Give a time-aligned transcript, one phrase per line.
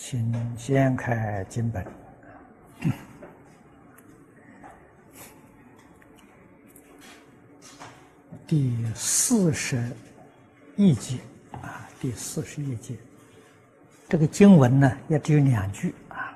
[0.00, 1.84] 请先开经本，
[8.46, 9.90] 第四十
[10.76, 11.18] 一节
[11.50, 12.94] 啊，第四十一节，
[14.08, 16.32] 这个经文呢也只有两句啊。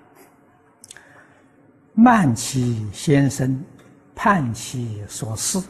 [1.95, 3.65] 慢其先生，
[4.13, 5.61] 盼其所思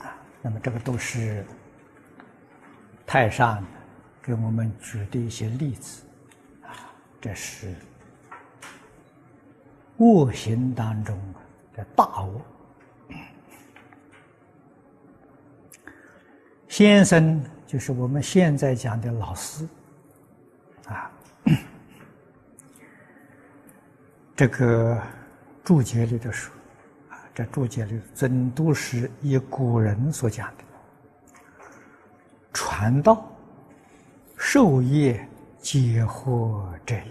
[0.00, 1.44] 啊，那么这个都是
[3.04, 3.62] 太上
[4.22, 6.05] 给我们举的一些例子。
[7.20, 7.74] 这是
[9.96, 11.18] 恶行当中
[11.74, 12.40] 的大恶。
[16.68, 19.66] 先生就是我们现在讲的老师
[20.86, 21.10] 啊。
[24.36, 25.00] 这个
[25.64, 26.54] 注解里的说
[27.08, 30.64] 啊，这注解里真都是以古人所讲的
[32.52, 33.26] 传道
[34.36, 35.26] 授业。
[35.66, 37.02] 解惑者也。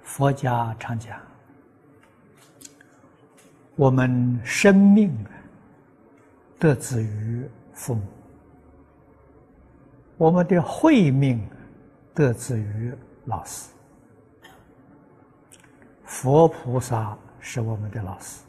[0.00, 1.20] 佛家常讲，
[3.74, 5.12] 我们生命
[6.56, 8.02] 得自于父母，
[10.16, 11.44] 我们的慧命
[12.14, 12.94] 得自于
[13.24, 13.70] 老师。
[16.04, 18.45] 佛菩萨是我们的老师。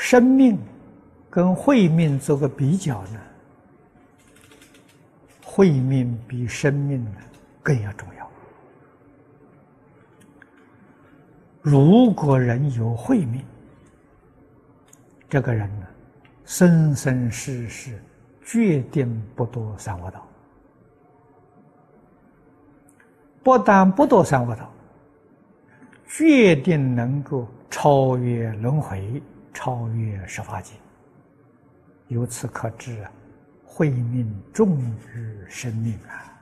[0.00, 0.58] 生命
[1.28, 3.20] 跟慧命做个比较呢，
[5.44, 7.16] 慧命比生命呢
[7.62, 8.30] 更要重要。
[11.60, 13.44] 如果人有慧命，
[15.28, 15.86] 这个人呢，
[16.46, 18.02] 生生世世
[18.42, 20.26] 决定不堕三恶道。
[23.42, 24.72] 不但不堕三恶道，
[26.08, 29.22] 决定能够超越轮回。
[29.62, 30.72] 超越十法界，
[32.08, 33.12] 由此可知啊，
[33.62, 34.80] 慧命重
[35.14, 36.40] 于生命啊。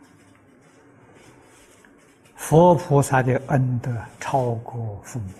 [2.36, 5.32] 佛菩萨的恩德超过父母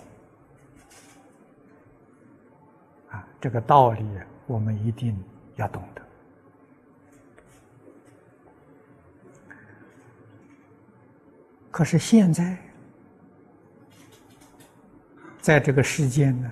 [3.11, 4.05] 啊，这个道理
[4.45, 5.17] 我们一定
[5.55, 6.01] 要懂得。
[11.71, 12.57] 可是现在，
[15.39, 16.51] 在这个世间呢？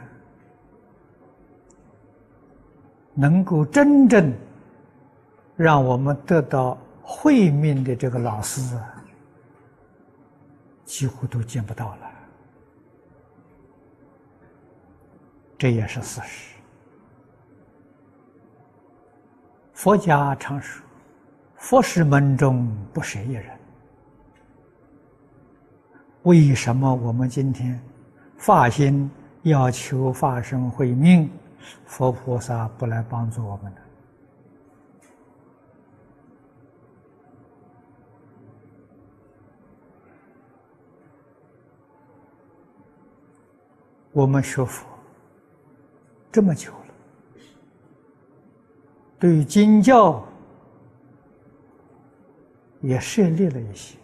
[3.19, 4.31] 能够真正
[5.55, 8.77] 让我们得到慧命的这个老师，
[10.85, 12.11] 几乎都见不到了。
[15.57, 16.53] 这也是事实。
[19.73, 20.85] 佛家常说
[21.57, 23.45] ：“佛是门中不舍一人。”
[26.21, 27.79] 为什么我们今天
[28.37, 29.09] 发心
[29.41, 31.27] 要求发生慧命？
[31.85, 33.81] 佛菩萨不来帮助我们的，
[44.11, 44.85] 我们学佛
[46.31, 46.93] 这么久了，
[49.19, 50.23] 对经教
[52.81, 53.97] 也设立了一些，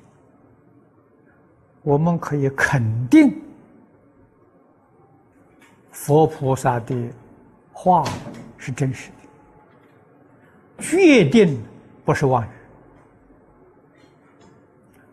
[1.81, 3.41] 我们可以肯定
[5.91, 6.95] 佛菩萨的。
[7.74, 8.06] 话
[8.58, 9.10] 是真实
[10.78, 11.62] 的，决定
[12.06, 12.48] 不是妄语。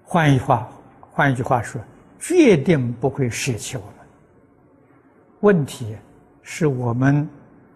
[0.05, 0.69] 换一句话，
[1.11, 1.83] 换一句话说，
[2.19, 3.95] 决定不会舍弃我们。
[5.41, 5.97] 问题
[6.43, 7.29] 是我们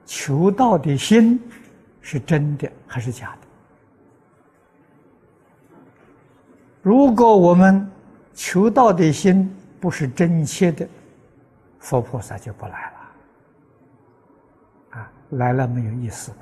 [0.05, 1.41] 求道的心
[2.01, 3.47] 是真的还是假的？
[6.83, 7.91] 如果我们
[8.35, 10.87] 求道的心不是真切的，
[11.79, 13.04] 佛菩萨就不来了。
[15.31, 16.39] 来了没有意思吗？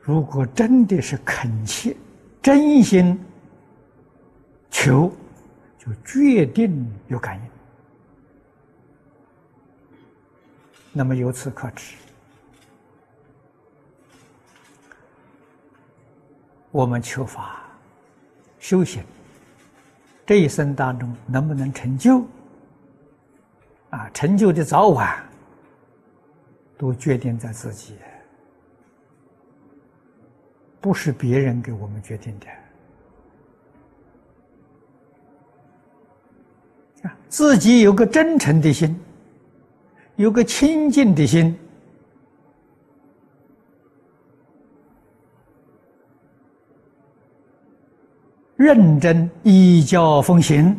[0.00, 1.94] 如果真的是恳切、
[2.42, 3.20] 真心
[4.70, 5.12] 求，
[5.78, 7.42] 就决定有感应。
[10.92, 11.94] 那么由此可知，
[16.70, 17.62] 我们求法、
[18.58, 19.04] 修行
[20.26, 22.26] 这一生当中能不能成就？
[23.90, 25.27] 啊，成就的早晚。
[26.78, 27.96] 都决定在自己，
[30.80, 32.46] 不是别人给我们决定的。
[37.08, 38.98] 啊，自己有个真诚的心，
[40.14, 41.58] 有个清净的心，
[48.56, 50.78] 认真依教奉行，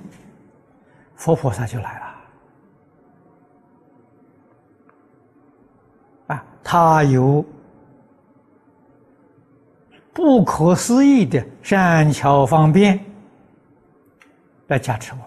[1.15, 2.08] 佛菩萨就来了。
[6.71, 7.43] 他有
[10.13, 13.03] 不可思议的善巧方便
[14.67, 15.25] 来加持我们。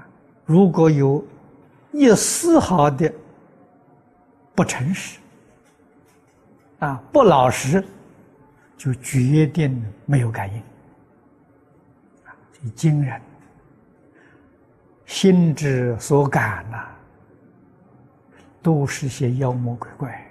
[0.00, 0.06] 啊，
[0.44, 1.20] 如果有
[1.90, 3.12] 一丝毫的
[4.54, 5.18] 不诚实，
[6.78, 7.84] 啊，不老实，
[8.76, 10.62] 就决定没有感应。
[12.24, 12.30] 啊，
[12.76, 13.20] 惊人，
[15.06, 16.86] 心之所感呐。
[18.62, 20.26] 都是些妖魔鬼怪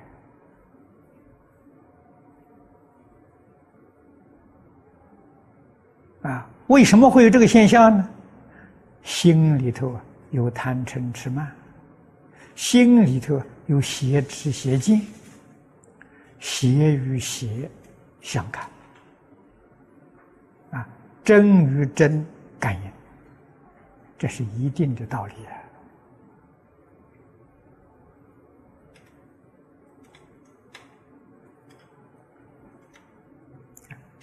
[6.21, 6.49] 啊！
[6.67, 8.09] 为什么会有这个现象呢？
[9.01, 9.97] 心里头
[10.31, 11.49] 有贪嗔痴慢，
[12.55, 15.01] 心里头有邪知邪见，
[16.39, 17.71] 邪与邪
[18.21, 18.69] 相感
[20.71, 20.87] 啊，
[21.23, 22.23] 真与真
[22.59, 22.91] 感应，
[24.17, 25.53] 这是一定的道理啊。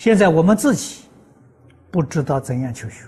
[0.07, 1.03] 现在我们自己
[1.91, 3.07] 不知道怎样求学，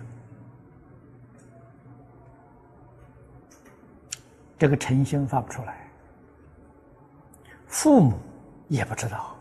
[4.59, 5.89] 这个诚心发不出来，
[7.69, 8.19] 父母
[8.67, 9.37] 也不知道，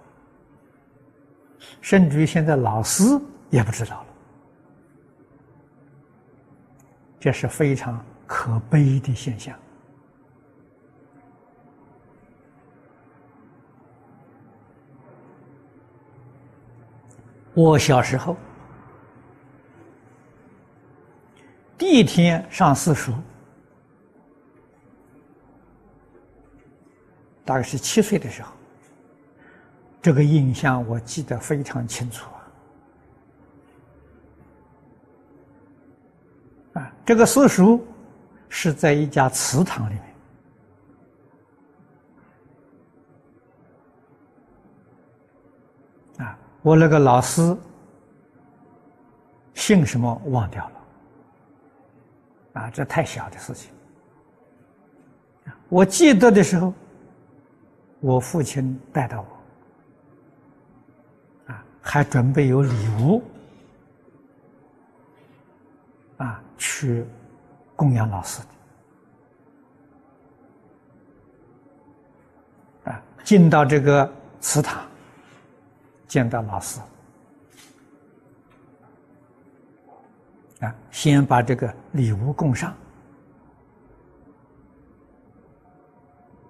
[1.82, 3.04] 甚至于现在老师
[3.50, 4.08] 也不知道了，
[7.20, 9.58] 这是非常可悲的现象。
[17.58, 18.38] 我小时候，
[21.76, 23.14] 第一天上私塾，
[27.44, 28.54] 大概是七岁的时候，
[30.04, 32.30] 这个印象我记得非常清楚
[36.74, 36.80] 啊！
[36.80, 37.84] 啊，这个私塾
[38.50, 40.07] 是在一家祠堂里面。
[46.68, 47.56] 我那个老师
[49.54, 53.72] 姓什么忘掉了，啊，这太小的事情。
[55.70, 56.74] 我记得的时候，
[58.02, 59.22] 我父亲带到
[61.48, 63.24] 我，啊，还准备有礼物，
[66.18, 67.06] 啊，去
[67.78, 68.42] 供养老师
[72.84, 74.12] 的，啊，进到这个
[74.42, 74.86] 祠堂。
[76.08, 76.80] 见到老师，
[80.62, 82.74] 啊，先把这个礼物供上，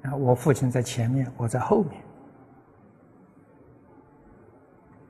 [0.04, 1.84] 啊，我父亲在前面，我在后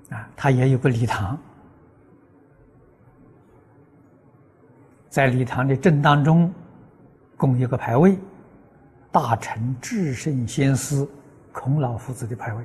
[0.10, 1.38] 面，啊，他也有个礼堂，
[5.10, 6.50] 在礼堂的正当中
[7.36, 8.18] 供一个牌位，
[9.12, 11.06] 大成至圣先师
[11.52, 12.64] 孔老夫子的牌位。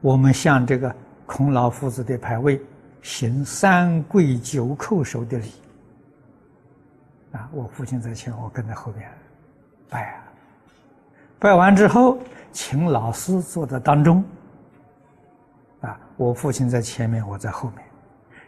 [0.00, 0.94] 我们向这个
[1.26, 2.60] 孔老夫子的牌位
[3.02, 5.52] 行三跪九叩首的礼
[7.32, 7.48] 啊！
[7.52, 9.08] 我父亲在前，我跟在后边
[9.88, 10.24] 拜啊。
[11.38, 12.18] 拜完之后，
[12.50, 14.24] 请老师坐在当中
[15.80, 15.98] 啊。
[16.16, 17.84] 我父亲在前面，我在后面，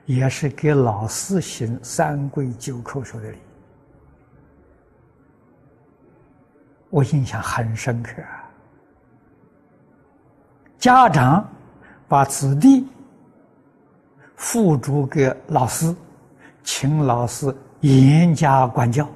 [0.04, 3.38] 也是给老师行三跪九叩首的礼。
[6.90, 8.20] 我印象很深刻。
[8.22, 8.41] 啊。
[10.82, 11.48] 家长
[12.08, 12.84] 把子弟
[14.34, 15.94] 付诸给老师，
[16.64, 19.08] 请老师严加管教。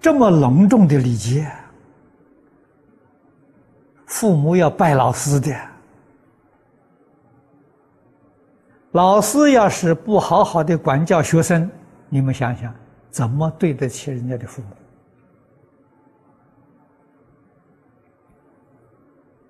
[0.00, 1.48] 这么隆重的礼节，
[4.06, 5.54] 父母要拜老师的。
[8.90, 11.70] 老师要是不好好的管教学生，
[12.08, 12.74] 你们想想，
[13.12, 14.68] 怎么对得起人家的父母？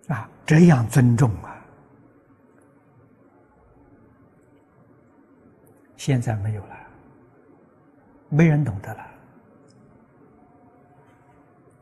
[0.08, 1.56] 啊，这样尊重啊！
[5.96, 6.76] 现在没有了，
[8.28, 9.06] 没人懂得了。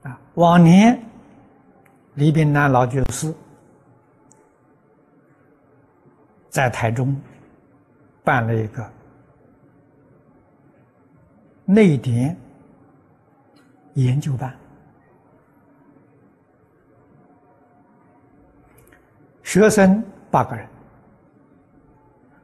[0.02, 1.00] 啊，往年
[2.14, 3.32] 李炳南老居士
[6.50, 7.16] 在台中
[8.24, 8.90] 办了一个
[11.64, 12.36] 内典
[13.94, 14.54] 研究班。
[19.48, 20.68] 学生八个人，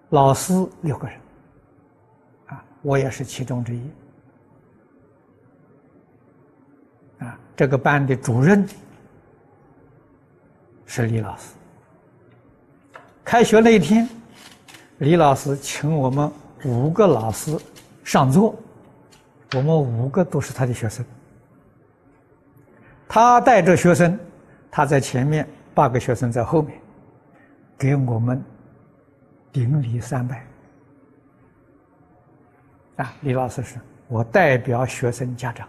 [0.09, 1.21] 老师六个人，
[2.47, 3.91] 啊，我也是其中之一。
[7.19, 8.67] 啊，这个班的主任
[10.87, 11.53] 是李老师。
[13.23, 14.09] 开学那一天，
[14.97, 16.33] 李老师请我们
[16.65, 17.55] 五个老师
[18.03, 18.55] 上座，
[19.55, 21.05] 我们五个都是他的学生。
[23.07, 24.19] 他带着学生，
[24.71, 26.81] 他在前面，八个学生在后面，
[27.79, 28.43] 给我们
[29.53, 30.47] 顶礼三拜。
[32.97, 33.79] 啊，李老师是
[34.09, 35.69] 我代表学生家长。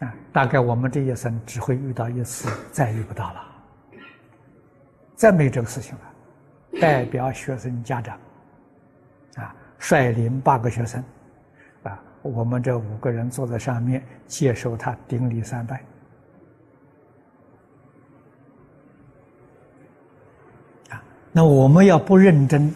[0.00, 3.44] 啊，大概我们这一生只会遇到一次，再遇不到了，
[5.16, 6.00] 再没这个事情了。
[6.80, 8.20] 代表学生家长，
[9.36, 11.02] 啊，率领八个学生，
[12.22, 15.82] 我们这五个人坐在上面，接受他顶礼三拜。
[20.90, 22.74] 啊，那我们要不认真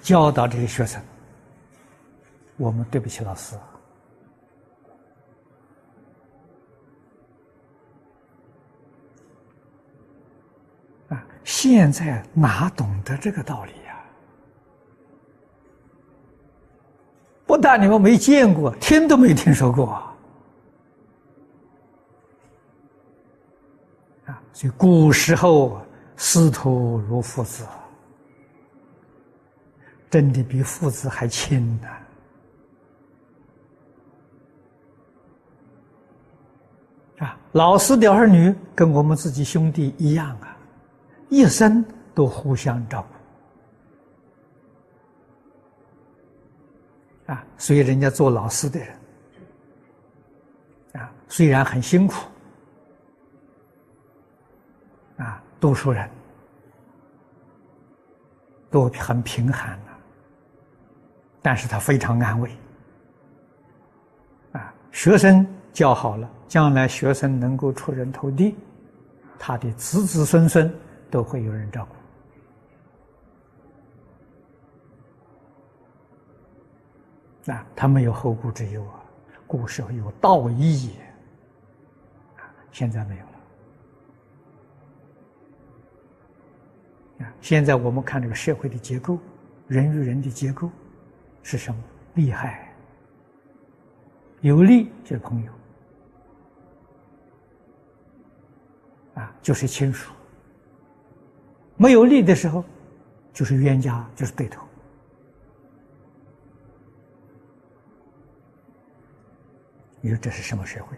[0.00, 1.02] 教导这些学生，
[2.56, 3.56] 我们对不起老师。
[11.08, 13.72] 啊现在哪懂得这个道理
[17.64, 19.86] 但你们没见过，听都没听说过
[24.26, 24.42] 啊！
[24.52, 25.80] 所以古时候
[26.14, 27.66] 师徒如父子，
[30.10, 31.88] 真的比父子还亲呢。
[37.20, 40.54] 啊，老师的儿女跟我们自己兄弟一样啊。
[41.30, 41.82] 一生
[42.14, 43.13] 都互相照顾
[47.34, 48.88] 啊，所以人家做老师的人
[50.92, 52.14] 啊，虽然很辛苦
[55.16, 56.08] 啊，读书人
[58.70, 59.92] 都很贫寒的，
[61.42, 62.50] 但是他非常安慰
[64.52, 68.54] 啊，学生教好了，将来学生能够出人头地，
[69.38, 70.72] 他的子子孙孙。
[71.10, 71.93] 都会有人照顾，
[77.46, 79.02] 啊，他没有后顾之忧啊，
[79.46, 80.90] 古时候有道义，
[82.36, 83.32] 啊，现在没有了。
[87.26, 89.18] 啊，现在我们看这个社会的结构，
[89.66, 90.70] 人与人的结构
[91.42, 91.80] 是什么？
[92.14, 92.72] 利害，
[94.40, 95.52] 有利就是朋友，
[99.14, 100.12] 啊，就是亲属。
[101.76, 102.64] 没有利的时候，
[103.32, 104.64] 就是冤家，就是对头。
[110.04, 110.96] 你说这是什么社会？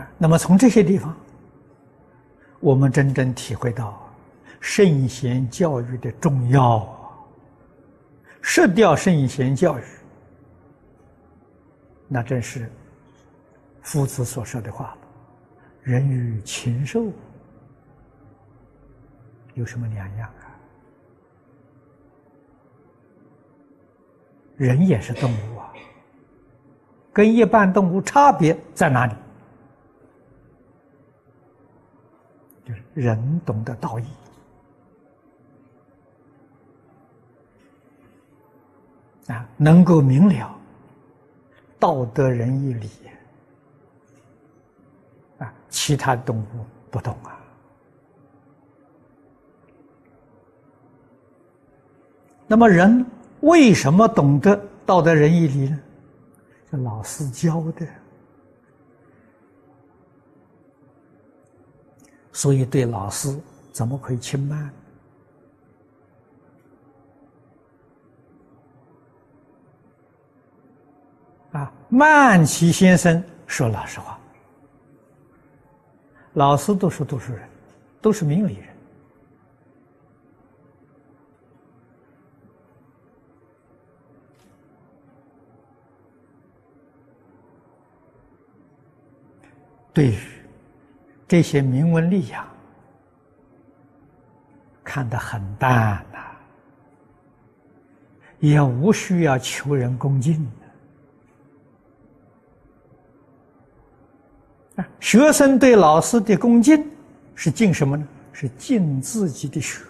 [0.00, 1.16] 啊，那么从这些地方，
[2.60, 4.00] 我们真正体会到
[4.60, 7.10] 圣贤教育的重要啊！
[8.40, 9.82] 失掉圣贤教育，
[12.06, 12.70] 那真是。
[13.82, 14.96] 夫子所说的话
[15.82, 17.10] 人与禽兽
[19.54, 20.45] 有什么两样啊？
[24.56, 25.72] 人也是动物啊，
[27.12, 29.14] 跟一般动物差别在哪里？
[32.64, 34.06] 就是人懂得道义
[39.28, 40.58] 啊，能够明了
[41.78, 42.90] 道德仁义礼。
[45.38, 46.44] 啊，其他动物
[46.90, 47.38] 不懂啊。
[52.48, 53.04] 那么人
[53.46, 55.78] 为什么懂得道德仁义礼呢？
[56.68, 57.86] 是老师教的，
[62.32, 63.34] 所以对老师
[63.72, 64.72] 怎么可以轻慢？
[71.52, 74.18] 啊，曼奇先生说老实话。
[76.34, 77.48] 老师都是读书人，
[78.02, 78.75] 都是明理人，
[89.96, 90.18] 对于
[91.26, 92.46] 这些名闻利养
[94.84, 96.18] 看得很淡呐，
[98.38, 100.46] 也无需要求人恭敬。
[105.00, 106.86] 学生对老师的恭敬
[107.34, 108.06] 是敬什么呢？
[108.34, 109.82] 是敬自己的学。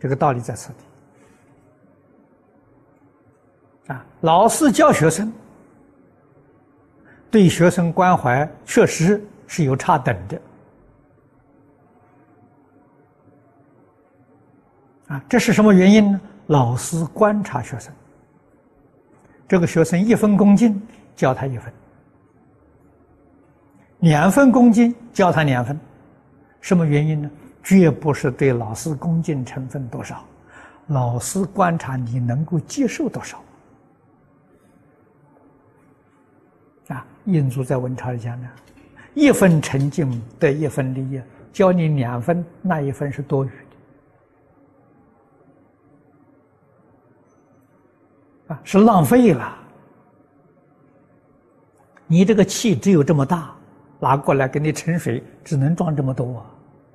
[0.00, 0.78] 这个道理在此地
[3.86, 4.04] 啊。
[4.20, 5.32] 老师教学生，
[7.30, 10.40] 对学生关怀确实是有差等的
[15.08, 15.22] 啊。
[15.28, 16.20] 这是什么原因呢？
[16.48, 17.92] 老师观察学生。
[19.46, 20.80] 这个学生一分恭敬，
[21.14, 21.70] 教他一分；
[24.00, 25.78] 两分恭敬，教他两分。
[26.60, 27.30] 什么原因呢？
[27.62, 30.22] 绝不是对老师恭敬成分多少，
[30.88, 33.42] 老师观察你能够接受多少。
[37.24, 38.48] 印祖在文钞里讲呢，
[39.14, 41.20] 一分沉静得一分利益，
[41.52, 43.48] 教你两分，那一分是多余
[48.48, 49.56] 的，啊，是浪费了。
[52.06, 53.54] 你这个气只有这么大，
[53.98, 56.46] 拿过来给你盛水，只能装这么多啊。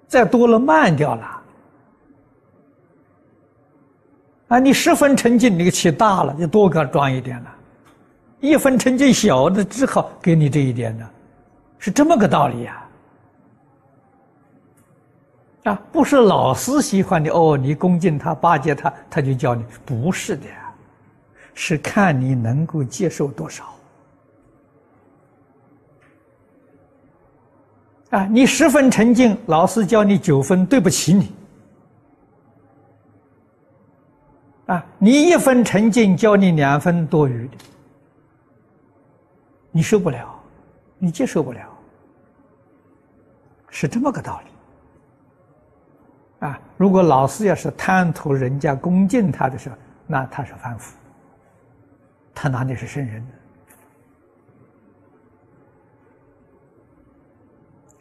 [0.07, 1.41] 再多了慢掉了，
[4.48, 4.59] 啊！
[4.59, 7.50] 你十分沉静，那个气大了，就多给装一点了；
[8.39, 11.12] 一分沉静小的，只好给你这一点了，
[11.77, 12.86] 是这么个道理呀！
[15.65, 20.46] 啊，不是老师喜欢你哦，你恭敬他、巴结他，他就教你，不是的，
[21.53, 23.65] 是看你能够接受多少。
[28.12, 31.31] 啊，你十分沉静，老师教你九分，对不起你。
[34.67, 37.53] 啊，你一分沉静，教你两分多余的，
[39.71, 40.39] 你受不了，
[40.97, 41.69] 你接受不了，
[43.69, 44.47] 是这么个道理。
[46.47, 49.75] 啊，如果老师要是贪图人家恭敬他的时候，
[50.07, 50.97] 那他是凡夫，
[52.33, 53.27] 他哪里是圣人？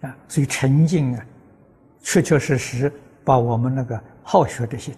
[0.02, 1.26] 啊，所以沉静啊，
[2.00, 2.92] 确确实实
[3.24, 4.94] 把我们那个好学的心，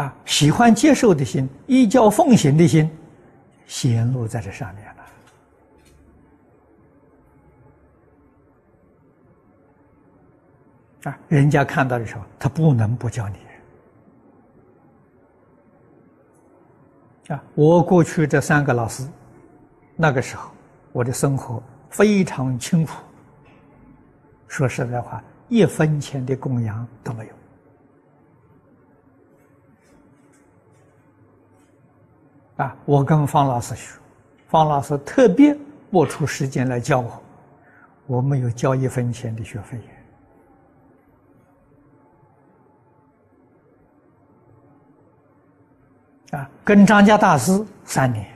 [0.00, 2.88] 啊，喜欢接受的心，依教奉行的心，
[3.66, 4.92] 显露在这上面了。
[11.10, 13.38] 啊，人家看到的时候，他不能不教你。
[17.34, 19.04] 啊，我过去这三个老师，
[19.96, 20.48] 那个时候。
[20.90, 22.92] 我的生活非常清苦，
[24.48, 27.32] 说实在话，一分钱的供养都没有。
[32.58, 33.98] 啊，我跟方老师学，
[34.48, 35.56] 方老师特别
[35.90, 37.22] 拨出时间来教我，
[38.06, 39.80] 我没有交一分钱的学费。
[46.32, 48.26] 啊，跟张家大师三年。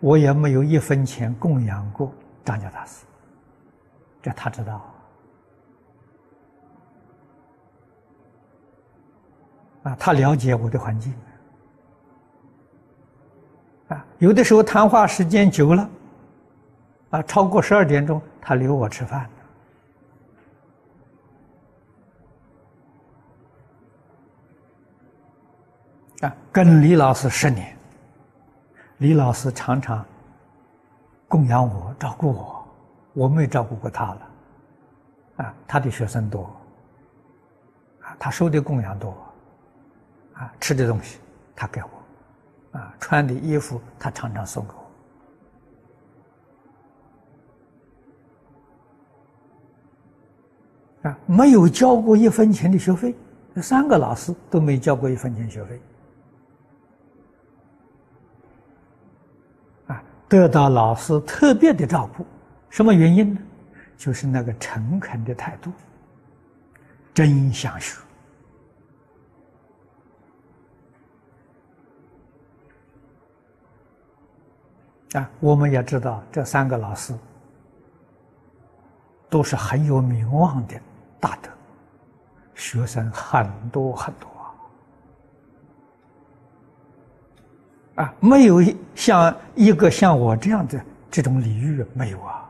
[0.00, 2.12] 我也没有一分钱供养过
[2.44, 3.06] 张家大师，
[4.20, 4.94] 这他知道。
[9.84, 11.14] 啊，他了解我的环境。
[13.88, 15.90] 啊，有的时候谈话时间久了，
[17.10, 19.28] 啊，超过十二点钟，他留我吃饭。
[26.20, 27.76] 啊，跟李老师十年。
[28.98, 30.04] 李老师常常
[31.26, 32.68] 供养我、照顾我，
[33.12, 34.20] 我没照顾过他了。
[35.36, 36.44] 啊，他的学生多，
[38.00, 39.14] 啊，他收的供养多，
[40.34, 41.18] 啊，吃的东西
[41.56, 41.88] 他给我，
[42.74, 44.72] 啊，穿的衣服他常常送给
[51.02, 53.14] 我，啊，没有交过一分钱的学费，
[53.62, 55.80] 三个老师都没交过一分钱学费。
[59.86, 62.26] 啊得到老师特别的照顾，
[62.70, 63.40] 什么原因呢？
[63.96, 65.70] 就是那个诚恳的态度，
[67.14, 68.00] 真想学
[75.14, 75.30] 啊！
[75.40, 77.14] 我们也知道，这三个老师
[79.30, 80.74] 都是很有名望的
[81.18, 81.48] 大德，
[82.54, 84.28] 学生很多很多。
[88.02, 88.62] 啊，没有
[88.94, 92.43] 像一个像我这样的这种礼遇没有啊！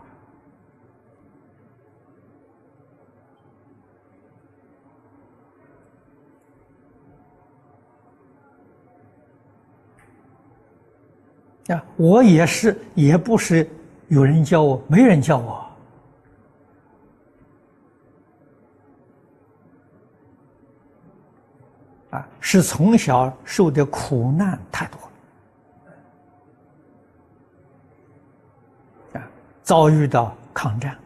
[11.69, 13.67] 啊，我也是，也不是
[14.09, 15.67] 有人教我，没人教我，
[22.11, 25.01] 啊，是从小受的苦难太多
[29.15, 29.27] 了，啊。
[29.63, 30.99] 遭遇到抗战，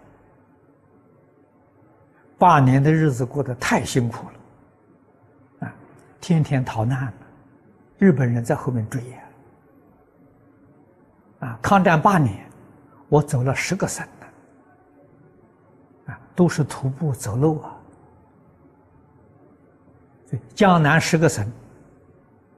[2.36, 4.32] 八年的日子过得太辛苦了，
[5.68, 5.74] 啊，
[6.20, 7.12] 天天逃难
[7.96, 9.18] 日本人在后面追呀，
[11.40, 12.50] 啊，抗战八年，
[13.08, 14.06] 我走了十个省
[16.06, 17.76] 啊，都是徒步走路啊，
[20.54, 21.48] 江南十个省，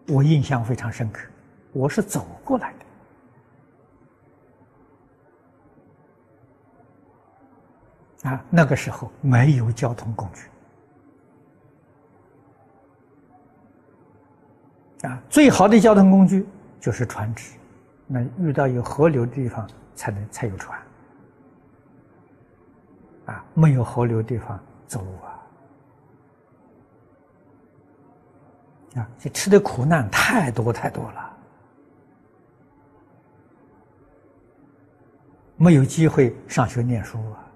[0.08, 1.20] 我印象非常深刻，
[1.72, 2.72] 我是走过来
[8.22, 8.30] 的。
[8.30, 10.48] 啊，那个时候没有交通工具。
[15.06, 16.46] 啊，最好的交通工具
[16.80, 17.52] 就是船只，
[18.12, 20.76] 那遇到有河流的地方才能才有船。
[23.26, 25.30] 啊，没有河流地方走路啊！
[28.96, 31.36] 啊，这吃的苦难太多太多了，
[35.56, 37.46] 没有机会上学念书啊，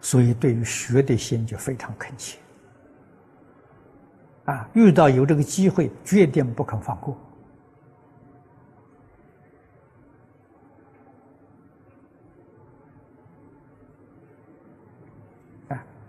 [0.00, 2.36] 所以对于学的心就非常恳切。
[4.46, 7.16] 啊，遇到有这个机会，决定不肯放过。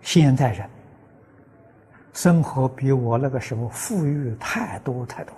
[0.02, 0.68] 现在人
[2.12, 5.34] 生活比我那个时候富裕太多太多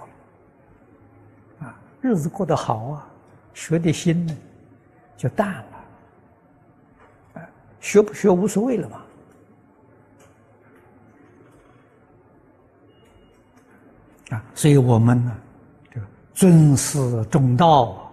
[1.61, 3.07] 了，啊，日子过得好啊，
[3.53, 4.37] 学的心呢
[5.17, 5.85] 就淡了，
[7.35, 7.49] 啊，
[7.79, 9.01] 学不学无所谓了嘛。
[14.31, 15.37] 啊，所以我们呢，
[15.93, 18.11] 这个尊师重道，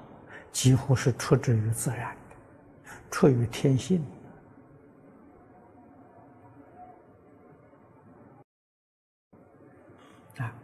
[0.52, 4.04] 几乎是出自于自然的，出于天性。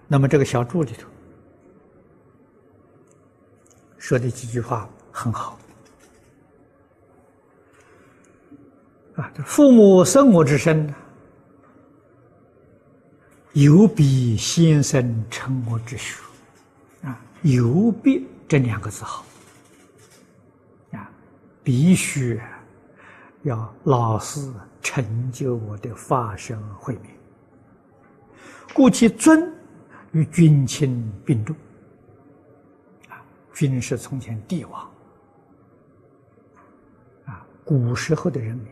[0.07, 1.07] 那么这个小注里头
[3.97, 5.59] 说的几句话很好。
[9.15, 10.93] 啊，这父母生我之身。
[13.53, 16.21] 有比先生成我之学，
[17.01, 19.25] 啊，有比这两个字好，
[20.91, 21.09] 啊，
[21.63, 22.39] 必须
[23.41, 24.47] 要老师
[24.79, 27.11] 成就我的法身慧命，
[28.75, 29.51] 故其尊
[30.11, 31.55] 与君亲并重，
[33.09, 34.89] 啊，君是从前帝王，
[37.25, 38.67] 啊，古时候的人民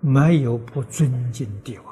[0.00, 1.86] 没有不尊敬帝王。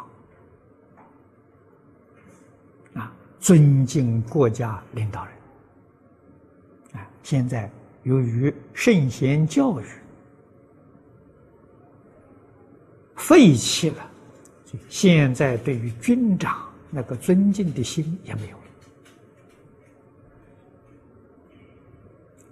[2.94, 5.35] 啊尊敬国家领导人，
[7.00, 7.09] 啊！
[7.22, 7.70] 现在
[8.02, 9.85] 由于圣贤教育
[13.16, 14.11] 废弃了，
[14.90, 18.60] 现在对于军长那个尊敬的心也没有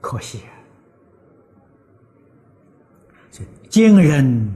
[0.00, 0.52] 可惜啊！
[3.68, 4.50] 今人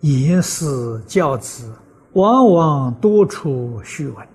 [0.00, 1.74] 言师教子，
[2.12, 4.28] 往往多出虚文。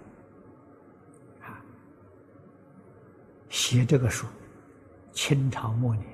[3.50, 4.26] 写这个书，
[5.14, 6.06] 清朝末年，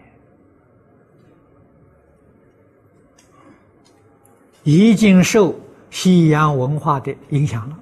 [4.64, 5.56] 已经受
[5.90, 7.80] 西洋文化的影响了。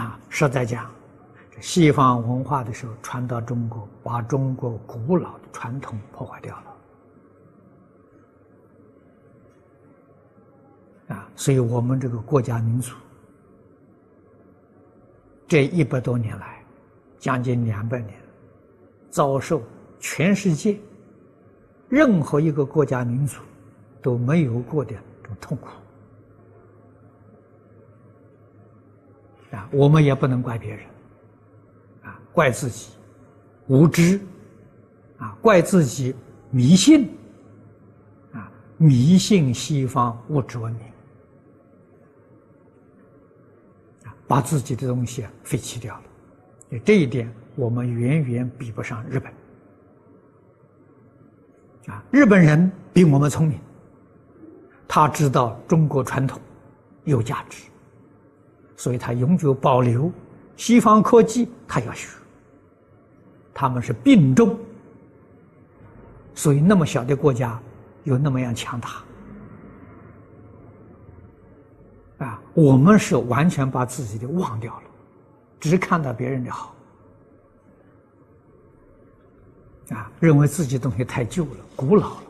[0.00, 0.91] 啊，实在讲，
[1.62, 6.74] 西方文化的时候传到中国，把中国古老的传统破坏掉了。
[11.14, 12.96] 啊，所以我们这个国家民族。
[15.46, 16.64] 这一百多年来，
[17.18, 18.20] 将近两百年，
[19.08, 19.62] 遭受
[20.00, 20.76] 全世界
[21.88, 23.40] 任何一个国家民族
[24.02, 25.68] 都没有过的这种痛苦
[29.54, 29.68] 啊！
[29.70, 30.84] 我们也不能怪别人，
[32.32, 32.90] 怪自己
[33.66, 34.20] 无知
[35.18, 36.14] 啊，怪自己
[36.50, 37.10] 迷信
[38.32, 40.82] 啊，迷信西方物质文明
[44.04, 44.14] 啊。
[44.26, 49.32] 把自己的东西废弃掉了，这一点我们远远比不上日本。
[51.86, 53.58] 啊，日本人比我们聪明，
[54.88, 56.40] 他知道中国传统
[57.04, 57.64] 有价值，
[58.76, 60.10] 所以他永久保留
[60.56, 62.08] 西方科技，他要学。
[63.54, 64.58] 他们是并重，
[66.34, 67.60] 所以那么小的国家
[68.04, 68.88] 有那么样强大。
[72.24, 74.82] 啊，我们是完全把自己的忘掉了，
[75.58, 76.74] 只看到别人的好，
[79.90, 82.22] 啊，认为自己东西太旧了、古老了，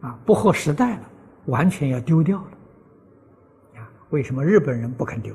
[0.00, 1.02] 啊，不合时代了，
[1.44, 3.80] 完全要丢掉了。
[3.80, 5.34] 啊，为什么日本人不肯丢？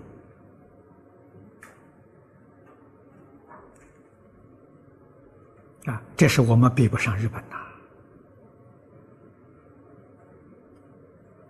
[5.86, 7.58] 啊，这是我们比不上日本呐。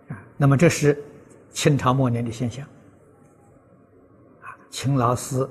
[0.08, 1.02] 啊，那么这是。
[1.52, 2.64] 清朝末年的现象，
[4.40, 5.46] 啊，秦老师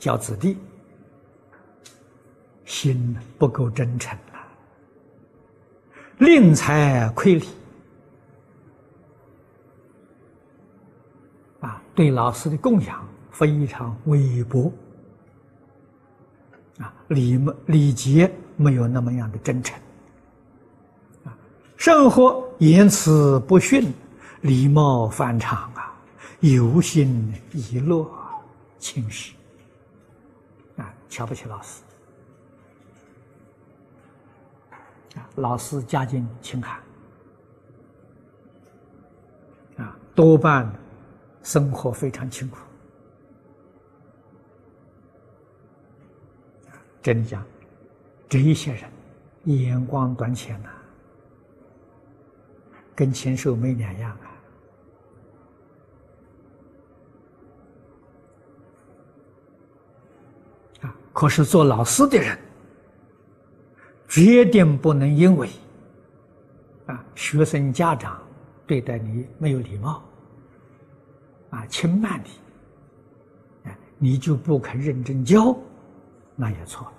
[0.00, 0.58] 教子弟，
[2.64, 4.46] 心不够真诚了，
[6.18, 7.48] 吝财亏礼，
[11.60, 14.72] 啊，对老师的供养非常微薄，
[16.78, 19.78] 啊，礼礼礼节没有那么样的真诚，
[21.24, 21.36] 啊，
[21.76, 23.92] 生活言辞不逊，
[24.40, 25.94] 礼貌反常啊，
[26.40, 28.10] 有心遗落，
[28.78, 29.32] 轻视，
[30.76, 31.82] 啊，瞧不起老师，
[35.16, 36.76] 啊，老师家境清寒。
[39.76, 40.72] 啊多半
[41.42, 42.58] 生活非常清苦，
[47.04, 47.44] 真的讲，
[48.30, 48.84] 这一些人
[49.44, 50.70] 眼光短浅呐，
[52.94, 54.26] 跟禽兽没两样啊！
[60.80, 62.38] 啊，可是做老师的人，
[64.08, 65.50] 决定不能因为
[66.86, 68.18] 啊学生家长。
[68.66, 70.02] 对待你没有礼貌，
[71.50, 72.30] 啊，轻慢你，
[73.64, 75.54] 哎，你就不肯认真教，
[76.34, 76.93] 那也错了，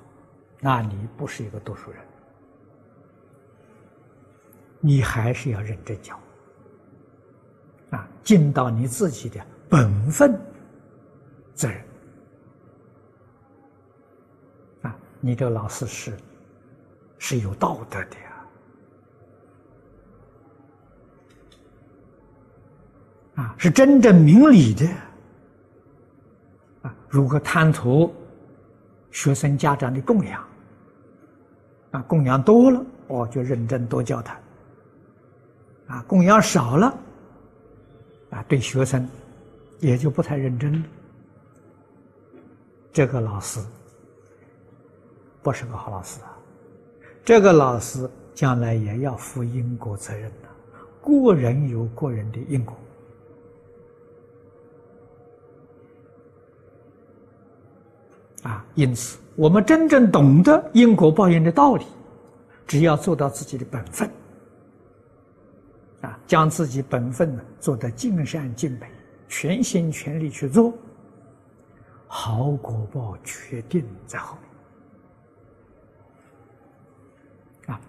[0.65, 2.01] 那你不是一个读书人，
[4.80, 6.19] 你还是要认真教，
[7.91, 10.36] 啊，尽到你自己的本分
[11.54, 11.86] 责任，
[14.82, 16.17] 啊，你这个老师是
[17.19, 18.17] 是有道德的。
[23.36, 24.88] 啊，是真正明理的
[26.82, 26.95] 啊！
[27.08, 28.12] 如果贪图
[29.12, 30.43] 学生家长的供养，
[31.96, 34.36] 啊，供养多了，我就认真多教他；
[35.88, 36.88] 啊，供养少了，
[38.32, 39.08] 啊，对学生
[39.80, 40.86] 也就不太认真了。
[42.92, 43.62] 这个老师
[45.42, 46.38] 不是个好老师啊！
[47.24, 50.50] 这个老师将来也要负因果责任的，
[51.02, 52.76] 个人有个人的因果。
[58.44, 61.86] 啊，因此，我们真正懂得因果报应的道理，
[62.65, 64.10] 只要做到自己的本分，
[66.02, 68.89] 啊，将自己本分呢做得尽善尽美，
[69.28, 70.74] 全心全力去做，
[72.08, 74.38] 好果报决定在后
[77.67, 77.76] 面。
[77.76, 77.82] 啊，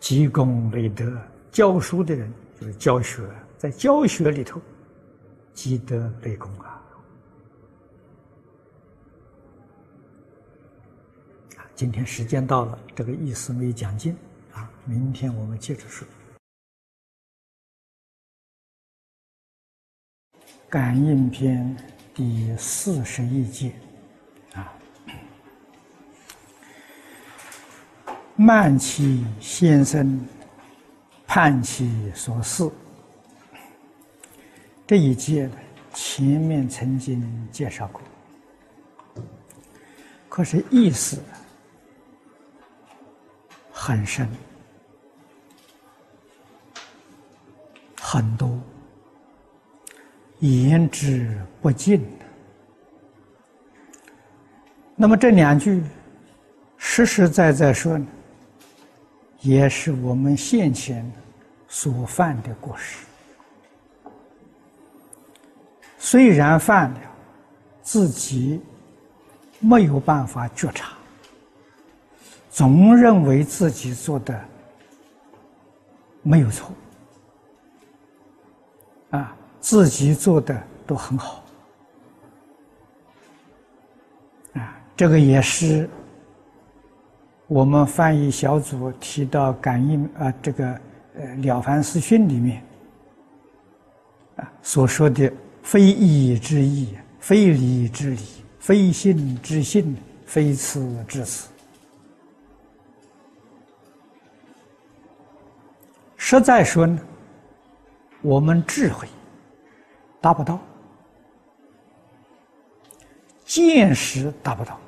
[0.00, 1.16] 积功累德，
[1.52, 3.22] 教书的人就是教学，
[3.56, 4.60] 在教学里头
[5.54, 6.77] 积德累功啊。
[11.78, 14.16] 今天时间到了，这个意思没讲尽
[14.52, 14.68] 啊！
[14.84, 16.04] 明天我们接着说。
[20.68, 21.76] 感应篇
[22.12, 23.72] 第四十一节
[24.54, 24.74] 啊，
[28.34, 30.20] 慢其先生，
[31.28, 32.68] 盼其所事。
[34.84, 35.48] 这一节，
[35.94, 38.02] 前面曾经介绍过，
[40.28, 41.22] 可是意思。
[43.80, 44.28] 很深，
[48.02, 48.58] 很多，
[50.40, 52.04] 言之不尽。
[54.96, 55.80] 那么这两句
[56.76, 58.04] 实实在在说呢，
[59.42, 61.08] 也是我们先前
[61.68, 63.06] 所犯的过失。
[65.98, 67.00] 虽然犯了，
[67.80, 68.60] 自己
[69.60, 70.97] 没有办法觉察。
[72.58, 74.36] 总认为自己做的
[76.22, 76.72] 没有错，
[79.10, 81.44] 啊，自己做的都很好，
[84.54, 85.88] 啊，这个也是
[87.46, 90.68] 我们翻译小组提到感应啊，这个
[91.14, 92.60] 呃《了凡四训》里面
[94.34, 98.20] 啊所说的“非义之义，非礼之礼，
[98.58, 101.48] 非信之信，非慈之慈”。
[106.30, 107.00] 实在说呢，
[108.20, 109.08] 我们智慧
[110.20, 110.60] 达不到，
[113.46, 114.78] 见识达不到，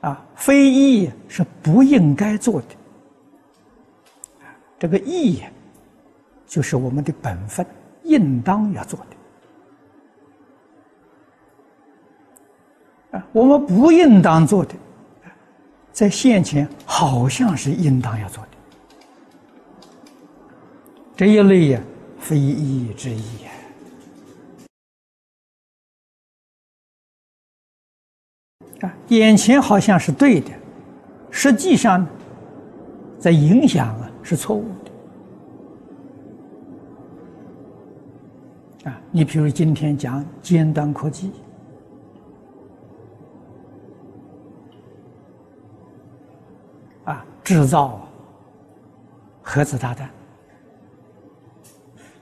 [0.00, 2.66] 啊，非义是不应该做的，
[4.80, 5.44] 这个义
[6.44, 7.64] 就是我们的本分，
[8.02, 8.98] 应当要做
[13.12, 14.74] 的，啊，我们不应当做的，
[15.92, 18.49] 在现前好像是应当要做的。
[21.20, 21.78] 这一类呀，
[22.18, 23.50] 非义之义呀，
[28.80, 30.50] 啊，眼前好像是对的，
[31.30, 32.06] 实际上
[33.18, 34.64] 在影响啊是错误
[38.82, 41.32] 的，啊，你比如今天讲尖端科技，
[47.04, 48.08] 啊，制造
[49.42, 50.08] 核子炸弹，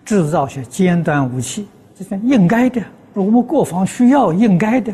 [0.08, 4.90] 制造些尖端武器，这是应该的，我们国防需要，应该的。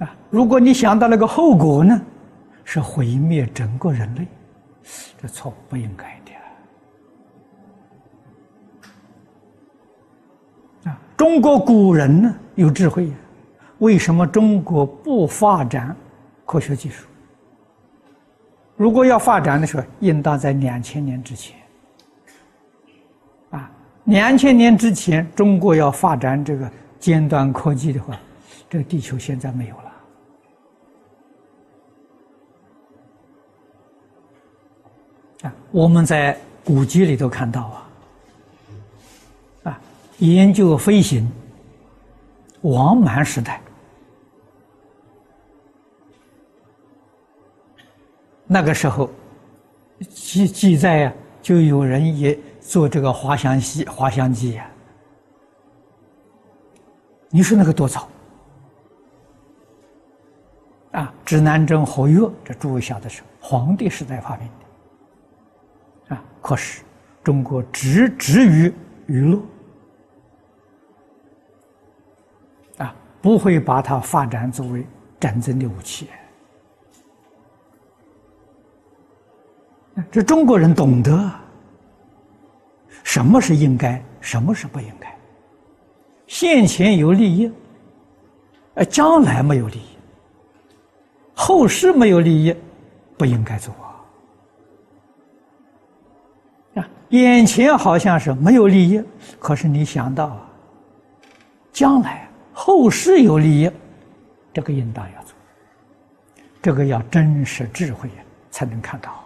[0.00, 2.02] 啊，如果你想到那个后果呢，
[2.64, 4.26] 是毁灭整个人类，
[5.22, 6.20] 这错不应该
[10.82, 10.90] 的。
[10.90, 13.12] 啊，中国古人呢有智慧，
[13.78, 15.94] 为什么中国不发展
[16.44, 17.06] 科学技术？
[18.76, 21.59] 如果要发展的时候，应当在两千年之前。
[24.04, 28.18] 两千年之前，中国要发展这个尖端科技的话，
[28.68, 29.82] 这个地球现在没有了。
[35.42, 37.88] 啊，我们在古籍里头看到啊，
[39.64, 39.80] 啊，
[40.18, 41.30] 研究飞行，
[42.62, 43.60] 王满时代，
[48.46, 49.08] 那个时候
[50.10, 52.38] 记记载呀，就有人也
[52.70, 54.70] 做这个滑翔机，滑翔机呀。
[57.28, 58.08] 你说那个多早？
[60.92, 64.48] 啊，指南针、活跃，这诸位晓得是皇帝时代发明
[66.06, 66.14] 的。
[66.14, 66.22] 啊！
[66.40, 66.84] 可是
[67.24, 68.72] 中国只止于
[69.06, 69.42] 娱乐，
[72.84, 74.86] 啊，不会把它发展作为
[75.18, 76.08] 战争的武器。
[80.08, 81.30] 这中国人懂得
[83.02, 85.14] 什么是应该，什么是不应该。
[86.26, 87.52] 现前有利益，
[88.74, 89.96] 呃，将来没有利益，
[91.34, 92.54] 后世没有利益，
[93.18, 93.88] 不应该做啊。
[97.10, 99.02] 眼前好像是没有利益，
[99.40, 100.48] 可是你想到啊，
[101.72, 103.70] 将来后世有利益，
[104.52, 105.34] 这个应当要做，
[106.62, 108.08] 这个要真实智慧
[108.48, 109.19] 才能看到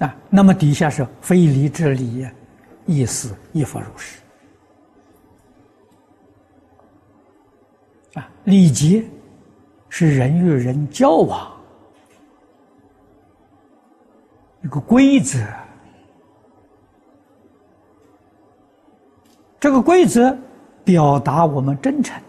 [0.00, 0.16] 啊。
[0.28, 2.28] 那么底下是非礼之礼，
[2.86, 4.20] 意思亦复如是
[8.14, 9.04] 啊，礼节。
[9.92, 11.52] 是人与人交往
[14.62, 15.36] 一个规则，
[19.58, 20.38] 这个规则
[20.84, 22.22] 表达我们真诚，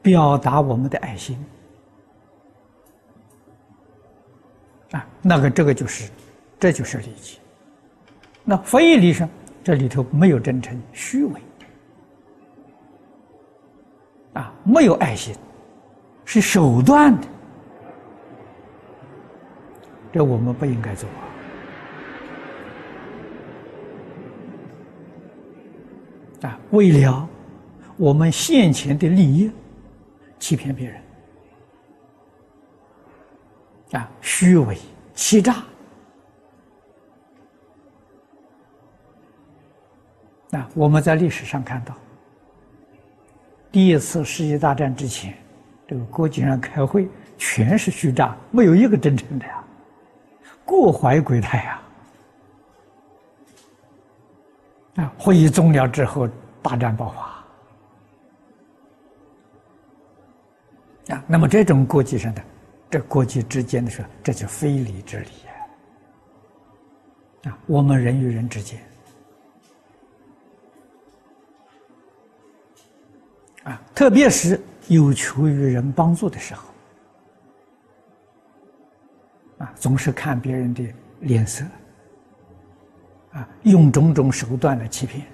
[0.00, 1.36] 表达我们的爱心
[4.92, 6.10] 啊，那个这个就是，
[6.58, 7.38] 这就是礼节。
[8.44, 9.28] 那非礼上，
[9.62, 11.40] 这里头没有真诚，虚伪
[14.32, 15.34] 啊，没有爱心。
[16.24, 17.26] 是手段的，
[20.12, 21.08] 这我们不应该做
[26.42, 26.56] 啊！
[26.70, 27.28] 为了
[27.96, 29.50] 我们现前的利益，
[30.38, 31.02] 欺骗别人
[34.00, 34.78] 啊，虚伪、
[35.14, 35.62] 欺诈
[40.52, 40.68] 啊！
[40.74, 41.94] 我们在历史上看到，
[43.70, 45.34] 第一次世界大战之前。
[45.86, 49.64] 这个国际上开会全是虚诈，没有一个真诚的呀，
[50.64, 51.82] 各怀鬼胎呀！
[54.96, 56.28] 啊，会议终了之后，
[56.62, 57.22] 大战爆发
[61.16, 61.24] 啊！
[61.26, 62.42] 那么这种国际上的，
[62.90, 65.28] 这国际之间的事，这就非礼之礼
[67.48, 67.58] 啊！
[67.66, 68.82] 我们人与人之间
[73.64, 74.60] 啊，特别是。
[74.88, 76.64] 有求于人帮助的时候，
[79.58, 81.64] 啊，总是看别人的脸色，
[83.30, 85.24] 啊，用种种手段来欺骗，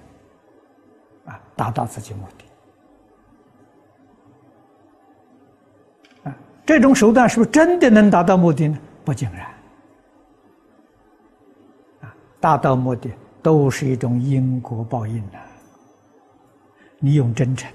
[1.25, 2.27] 啊，达到自己目
[6.23, 6.37] 的，啊，
[6.67, 8.77] 这种手段是不是真的能达到目的呢？
[9.05, 9.47] 不尽然，
[12.01, 13.09] 啊，达到目的
[13.41, 15.39] 都是一种因果报应的，
[16.99, 17.71] 你用真诚。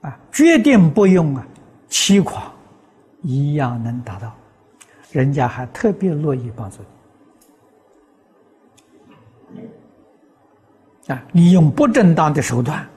[0.00, 1.46] 啊，决定不用啊，
[1.90, 2.50] 欺狂，
[3.20, 4.34] 一样能达到，
[5.12, 6.99] 人家还特别乐意帮助你。
[11.10, 12.88] 啊，你用不正当的手段，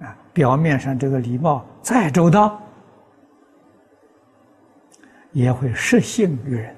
[0.00, 2.60] 啊，表面上这个礼貌再周到，
[5.32, 6.76] 也会失信于人，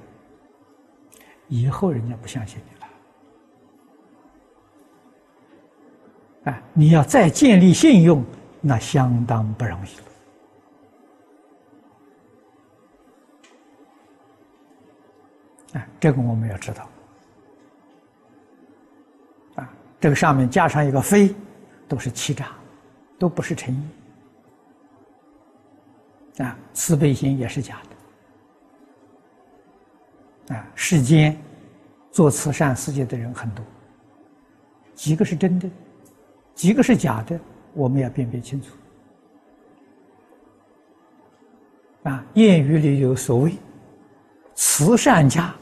[1.48, 2.86] 以后人家不相信你了
[6.52, 8.24] 啊，你要再建立信用，
[8.60, 9.88] 那相当不容易
[15.74, 15.80] 了。
[15.80, 16.88] 啊，这个我们要知道。
[20.01, 21.34] 这个上面加上一个“非”，
[21.86, 22.46] 都是欺诈，
[23.18, 23.88] 都不是诚意。
[26.42, 27.76] 啊，慈悲心也是假
[30.48, 30.57] 的。
[30.57, 31.36] 啊，世间
[32.11, 33.62] 做慈善事业的人很多，
[34.94, 35.68] 几个是真的？
[36.55, 37.38] 几个是假的，
[37.74, 38.74] 我们要辨别清楚。
[42.05, 43.55] 啊，谚语里有所谓
[44.57, 45.55] “慈善家”，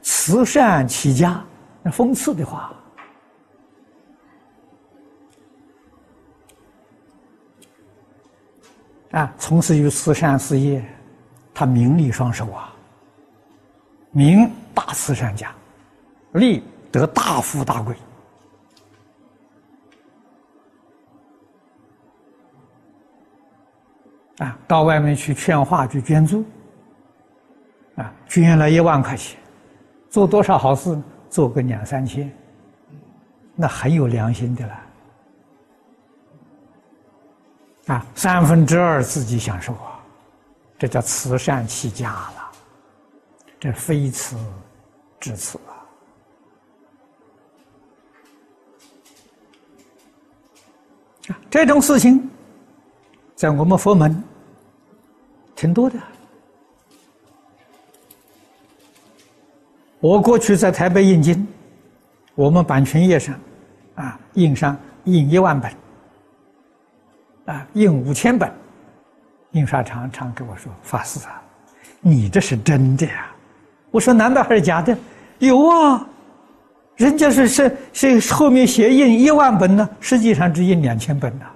[0.00, 1.44] 慈善起家，
[1.82, 2.72] 那讽刺的话。
[9.12, 10.84] 啊，从事于慈善事业，
[11.54, 12.74] 他名利双收啊，
[14.10, 15.54] 名大慈善家，
[16.32, 17.96] 利得大富大贵。
[24.38, 26.44] 啊，到外面去劝化、去捐助，
[27.94, 29.38] 啊，捐了一万块钱，
[30.10, 31.00] 做多少好事？
[31.28, 32.30] 做个两三千，
[33.54, 34.85] 那很有良心的了。
[37.86, 40.00] 啊，三分之二自己享受啊，
[40.78, 42.50] 这叫慈善起家了，
[43.60, 44.36] 这非慈
[45.20, 45.72] 至慈啊！
[51.28, 52.28] 啊，这种事情。
[53.36, 54.24] 在我们佛门
[55.54, 55.98] 挺多的。
[60.00, 61.46] 我过去在台北印经，
[62.34, 63.38] 我们版权页上
[63.94, 64.74] 啊印上
[65.04, 65.70] 印一万本，
[67.46, 68.52] 啊印五千本，
[69.52, 71.42] 印刷厂常跟我说：“法师啊，
[72.00, 73.26] 你这是真的呀？”
[73.90, 74.96] 我说：“难道还是假的？”
[75.38, 76.06] 有啊，
[76.96, 81.46] 人家是是是后面写印一万本呢，实际上只印两千本呢。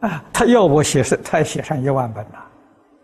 [0.00, 2.38] 啊，他要我写是，他写上一万本呐，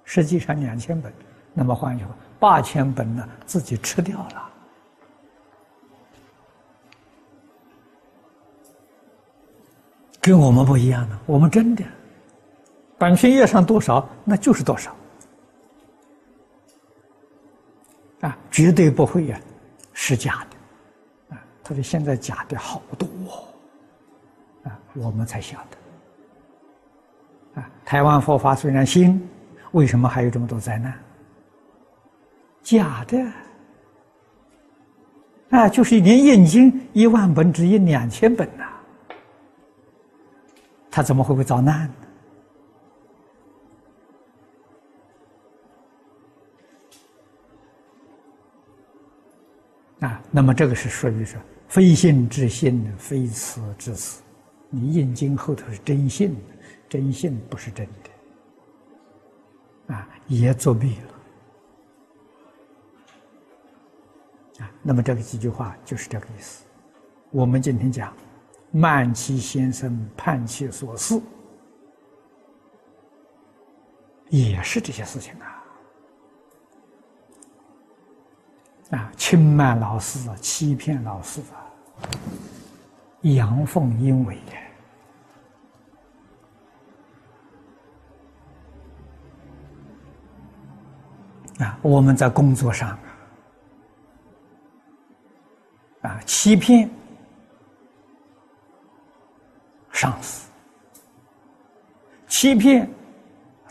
[0.05, 1.11] 实际上两千本，
[1.55, 4.50] 那么换句话，八千本呢自己吃掉了，
[10.21, 11.83] 跟我们不一样的，我们真的，
[12.99, 14.95] 版权页上多少那就是多少，
[18.21, 19.41] 啊，绝对不会呀，
[19.95, 23.09] 是假的，啊，他说现在假的好多，
[24.65, 27.63] 啊，我们才晓得。
[27.85, 29.21] 台湾佛法虽然兴，
[29.73, 30.95] 为什么还有这么多灾难？
[32.63, 33.19] 假的
[35.51, 35.69] 啊！
[35.69, 38.70] 就是连印经一万本只印两千本呐，
[40.91, 41.89] 他怎么会会遭难
[50.01, 50.09] 呢？
[50.09, 54.23] 啊，那么这个是属于说非信之信，非慈之慈。
[54.69, 56.37] 你印经后头是真信。
[56.89, 57.87] 真信不是真
[59.87, 60.97] 的，啊，也作弊
[64.59, 66.65] 了，啊，那么这个几句话就是这个意思。
[67.31, 68.13] 我们今天讲，
[68.71, 71.21] 慢其先生叛其所事，
[74.29, 75.65] 也是这些事情啊，
[78.97, 81.67] 啊，轻慢老师啊，欺骗老师啊，
[83.23, 84.53] 阳奉阴违的。
[91.65, 92.97] 啊，我们在工作上
[96.03, 96.89] 啊，欺骗
[100.01, 100.49] 上司，
[102.27, 102.91] 欺骗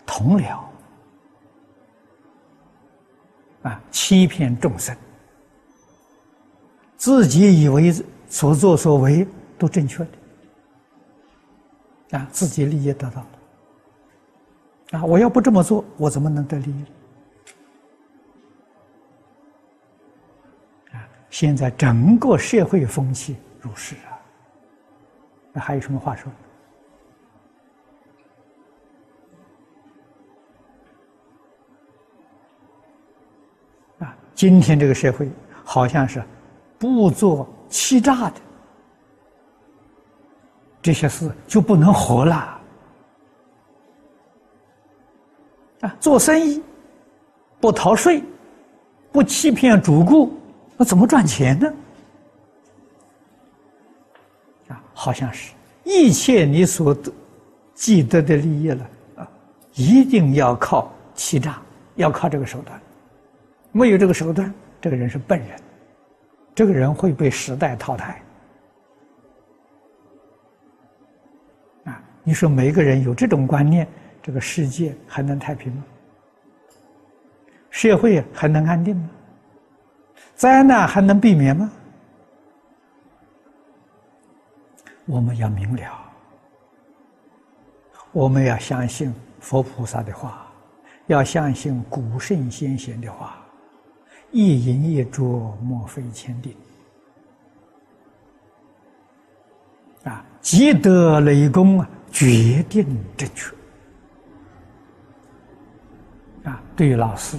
[0.05, 0.59] 同僚，
[3.63, 4.95] 啊，欺骗众生，
[6.97, 7.91] 自己以为
[8.27, 9.27] 所作所为
[9.57, 10.05] 都正确
[12.11, 16.85] 的，啊，自己利益得到了，啊，我要不这么做，我怎么能得利益？
[20.93, 21.01] 啊
[21.31, 24.08] 现在整个社会风气如是啊，
[25.51, 26.31] 那还有什么话说？
[33.99, 35.29] 啊，今天这个社会
[35.63, 36.23] 好像是
[36.77, 38.35] 不做欺诈的
[40.81, 42.35] 这些事就不能活了
[45.81, 45.95] 啊！
[45.99, 46.63] 做生意
[47.59, 48.23] 不逃税，
[49.11, 50.31] 不欺骗主顾。
[50.77, 51.73] 那怎么赚钱呢？
[55.01, 55.53] 好像是
[55.85, 56.93] 一切你所
[57.73, 59.31] 记得的利益了啊
[59.73, 61.57] 一定要靠欺诈
[61.95, 62.77] 要靠这个手段
[63.71, 65.57] 没有这个手段这个人是笨人
[66.53, 68.21] 这个人会被时代淘汰。
[71.85, 73.87] 啊你说每一个人有这种观念
[74.21, 75.83] 这个世界还能太平吗？
[77.69, 79.09] 社会还能安定吗？
[80.35, 81.71] 灾难还能避免吗？
[85.09, 85.99] 我们要明了，
[88.11, 90.45] 我们要相信佛菩萨的话，
[91.07, 93.43] 要相信古圣先贤的话，
[94.31, 96.55] 一饮一啄，莫非前定。
[100.03, 102.85] 啊，积德累功啊，决定
[103.17, 103.51] 正确。
[106.43, 107.35] 啊，对老师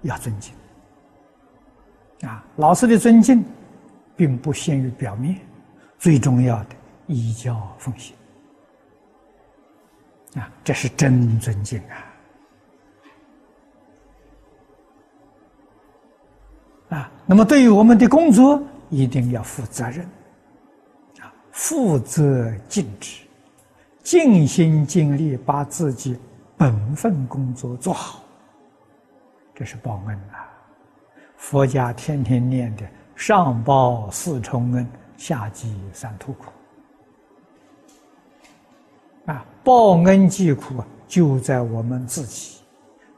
[0.00, 0.54] 要尊敬。
[2.26, 3.44] 啊，老师的尊敬，
[4.16, 5.38] 并不限于表面，
[6.00, 6.70] 最重要的
[7.06, 8.16] 依教奉行。
[10.34, 11.78] 啊，这是真尊敬
[16.88, 16.96] 啊！
[16.96, 20.04] 啊，那么对于我们的工作，一定要负责任
[21.20, 21.30] 啊。
[21.52, 23.26] 负责尽职，
[24.02, 26.18] 尽心尽力把自己
[26.56, 28.22] 本分工作做好，
[29.54, 30.48] 这是报恩啊！
[31.36, 34.86] 佛家天天念的“上报四重恩，
[35.20, 36.46] 下济三途苦”，
[39.30, 42.60] 啊，报恩济苦就在我们自己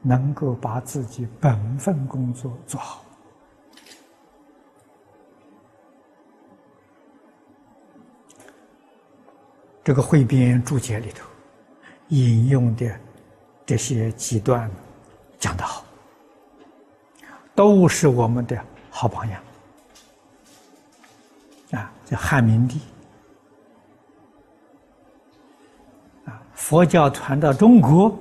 [0.01, 3.05] 能够把自己本分工作做好。
[9.81, 11.25] 这个汇编注解里头
[12.09, 12.99] 引用的
[13.65, 14.69] 这些几段
[15.39, 15.83] 讲得好，
[17.55, 18.57] 都是我们的
[18.89, 19.42] 好榜样
[22.05, 22.17] 叫！
[22.17, 22.81] 汉明帝
[26.25, 28.15] 啊，佛教传到中国，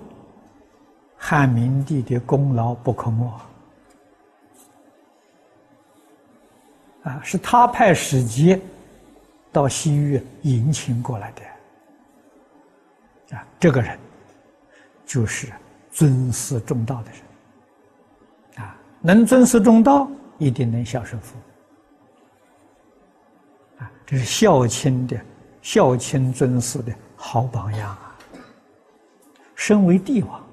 [1.17, 3.29] 汉明帝的功劳不可没
[7.05, 7.21] 啊！
[7.23, 8.61] 是他派使节
[9.51, 11.43] 到西域迎请过来的。
[13.37, 13.99] 啊，这个人
[15.05, 15.53] 就是
[15.91, 20.09] 尊师重道的人，啊，能尊师重道，
[20.39, 21.43] 一定能孝顺父母，
[24.13, 25.19] 这是孝亲的
[25.63, 28.15] 孝亲尊师的好榜样啊。
[29.55, 30.47] 身为帝王，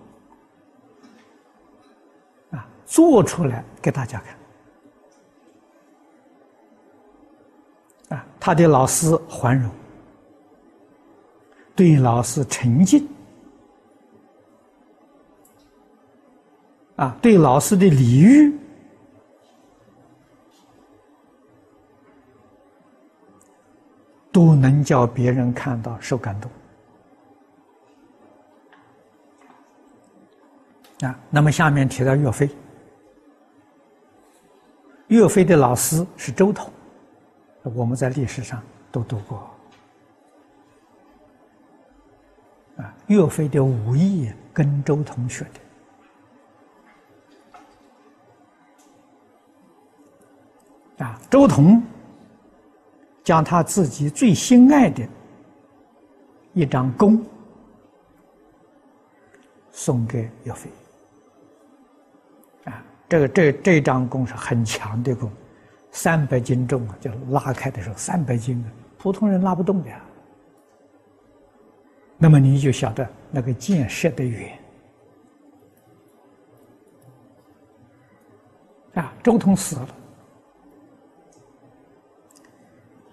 [2.52, 4.22] 啊，做出来给大家
[8.08, 9.70] 看，啊，他的老师桓荣。
[11.76, 13.06] 对老师诚敬
[16.96, 18.58] 啊，对老师的礼遇
[24.32, 26.52] 都能叫别人看到受感动
[31.10, 31.20] 啊。
[31.30, 32.50] 那么下面提到岳飞，
[35.08, 36.72] 岳飞的老师是周统，
[37.64, 38.62] 我们在历史上
[38.92, 39.50] 都读过。
[42.78, 45.46] 啊，岳飞的武艺跟周同学
[50.98, 51.84] 的啊，周同
[53.30, 55.08] 将他自己最心爱的
[56.52, 57.24] 一张弓
[59.70, 60.68] 送给岳飞
[62.64, 65.32] 啊，这个这这张弓是很强的弓，
[65.92, 68.68] 三百斤重啊，就拉开的时候三百斤啊，
[68.98, 69.92] 普通人拉不动的。
[72.18, 74.60] 那么你就晓得那个箭射得远
[78.96, 79.14] 啊！
[79.22, 79.88] 周通死了，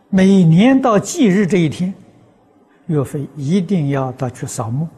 [0.09, 1.93] 每年到忌日这一天，
[2.87, 4.89] 岳飞一定要到去扫墓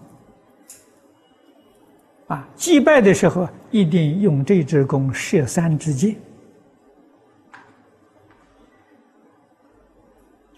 [2.28, 2.46] 啊！
[2.54, 6.14] 祭拜的时候一定用这支弓射三支箭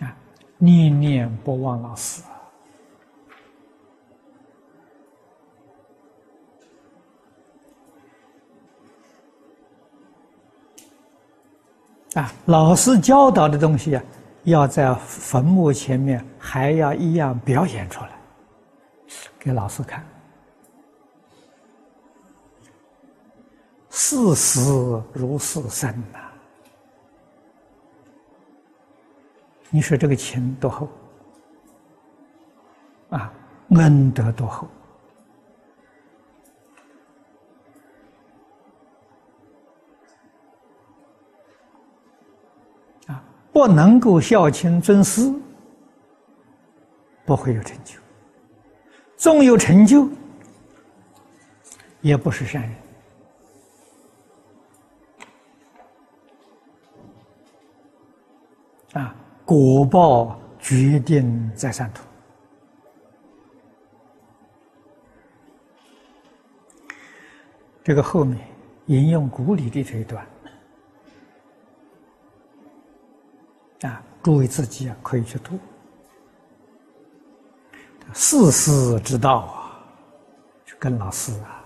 [0.00, 0.14] 啊！
[0.58, 2.22] 念念不忘老师。
[12.14, 14.02] 啊，老师教导的东西啊，
[14.44, 18.10] 要在坟墓前面还要一样表演出来，
[19.38, 20.04] 给老师看。
[23.90, 26.18] 视死如视生呐！
[29.68, 30.88] 你说这个情多厚
[33.10, 33.32] 啊，
[33.70, 34.66] 恩德多厚。
[43.60, 45.30] 不能够孝亲尊师，
[47.26, 47.98] 不会有成就；
[49.18, 50.08] 纵有成就，
[52.00, 52.72] 也不是善人。
[58.94, 62.02] 啊，果报决定在善途。
[67.84, 68.40] 这个后面
[68.86, 70.26] 引用古礼的这一段，
[74.22, 75.58] 诸位自己啊可以去读。
[78.12, 79.80] 四师之道啊，
[80.66, 81.64] 去跟老师啊，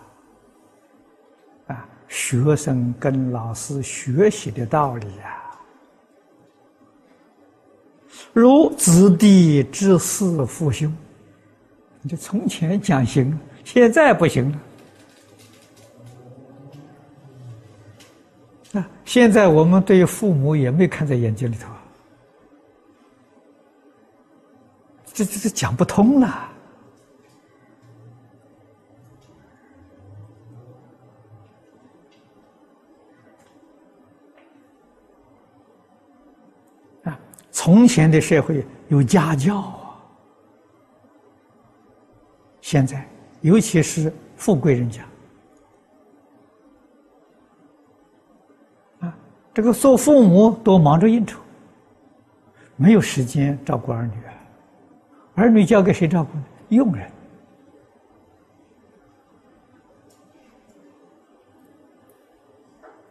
[1.69, 5.41] 啊，学生跟老师学习的道理啊。
[8.33, 10.95] 如子弟之事父兄，
[12.03, 14.59] 你就从前讲行，现在不行了。
[18.81, 21.84] 啊，现在我们对父母也没看在眼睛里头啊。
[25.15, 26.27] 这这这讲不通了
[37.05, 37.21] 啊！
[37.53, 39.95] 从前的社会有家教啊，
[42.61, 43.09] 现在
[43.41, 45.05] 尤其是富贵人家
[48.99, 49.17] 啊，
[49.55, 51.39] 这个做父母都忙着应酬，
[52.75, 54.13] 没有时间照顾儿女。
[55.35, 56.45] 儿女交给谁照顾呢？
[56.69, 57.11] 佣人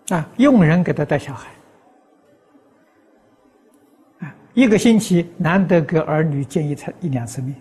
[0.10, 1.50] 啊，佣人给他带小孩
[4.20, 7.56] 啊，一个星期难得给儿女见一次一两次面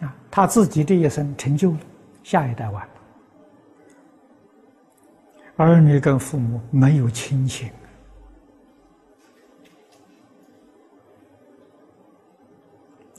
[0.00, 1.78] 啊，他自己这一生成就了，
[2.22, 2.92] 下一代完了，
[5.56, 7.70] 儿女跟父母没有亲情。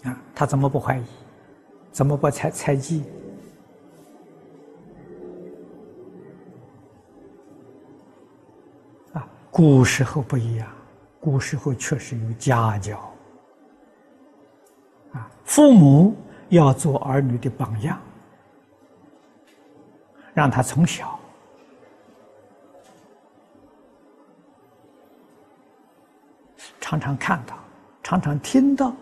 [0.05, 1.03] 啊，他怎么不怀疑？
[1.91, 3.03] 怎么不猜猜忌？
[9.13, 10.67] 啊，古时候不一样，
[11.19, 12.97] 古时候确实有家教。
[15.13, 16.15] 啊，父母
[16.49, 17.97] 要做儿女的榜样，
[20.33, 21.17] 让他从小
[26.81, 27.55] 常常看到，
[28.03, 28.93] 常常听到。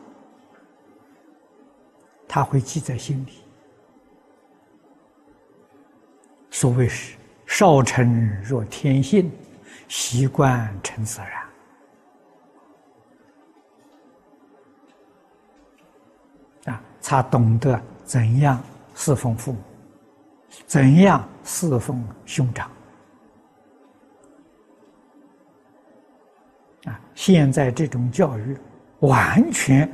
[2.34, 3.44] 他会记在心里。
[6.50, 7.16] 所谓是
[7.46, 9.32] “少成若天性，
[9.88, 11.30] 习惯成自然”。
[16.74, 18.60] 啊，他懂得怎样
[18.96, 19.60] 侍奉父母，
[20.66, 22.68] 怎样侍奉兄长。
[26.86, 28.58] 啊，现在这种教育
[29.02, 29.88] 完全。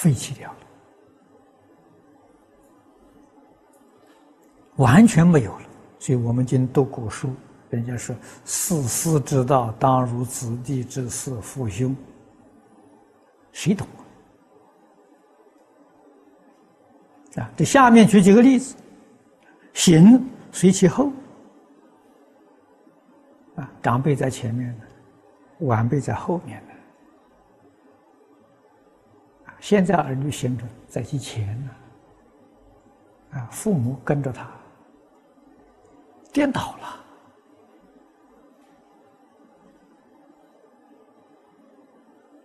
[0.00, 0.56] 废弃掉了，
[4.76, 5.66] 完全没有了。
[5.98, 7.34] 所以我们今天读古书，
[7.68, 11.94] 人家说“四师之道，当如子弟之事，父兄”，
[13.52, 13.86] 谁懂
[17.36, 17.50] 啊？
[17.54, 18.74] 这下面举几个例子：
[19.74, 21.12] 行随其后，
[23.56, 24.74] 啊，长辈在前面
[25.58, 26.62] 晚辈在后面
[29.60, 34.50] 现在儿女行着在其前呢，啊，父母跟着他，
[36.32, 36.76] 颠倒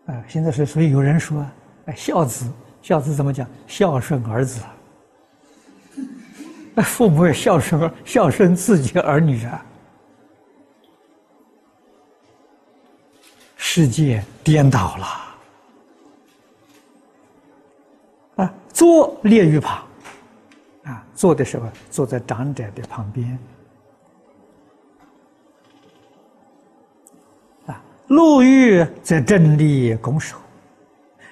[0.07, 1.43] 了，啊，现在是所以有人说，
[1.85, 2.51] 哎，孝子，
[2.81, 3.47] 孝子怎么讲？
[3.65, 4.61] 孝顺儿子，
[6.75, 9.65] 那 父母也孝顺孝顺自己儿女啊，
[13.55, 15.05] 世界颠倒了。
[18.35, 19.87] 啊，坐列于旁，
[20.83, 23.39] 啊，坐的时候坐在长者的旁边，
[27.67, 30.37] 啊，路遇则正立拱手，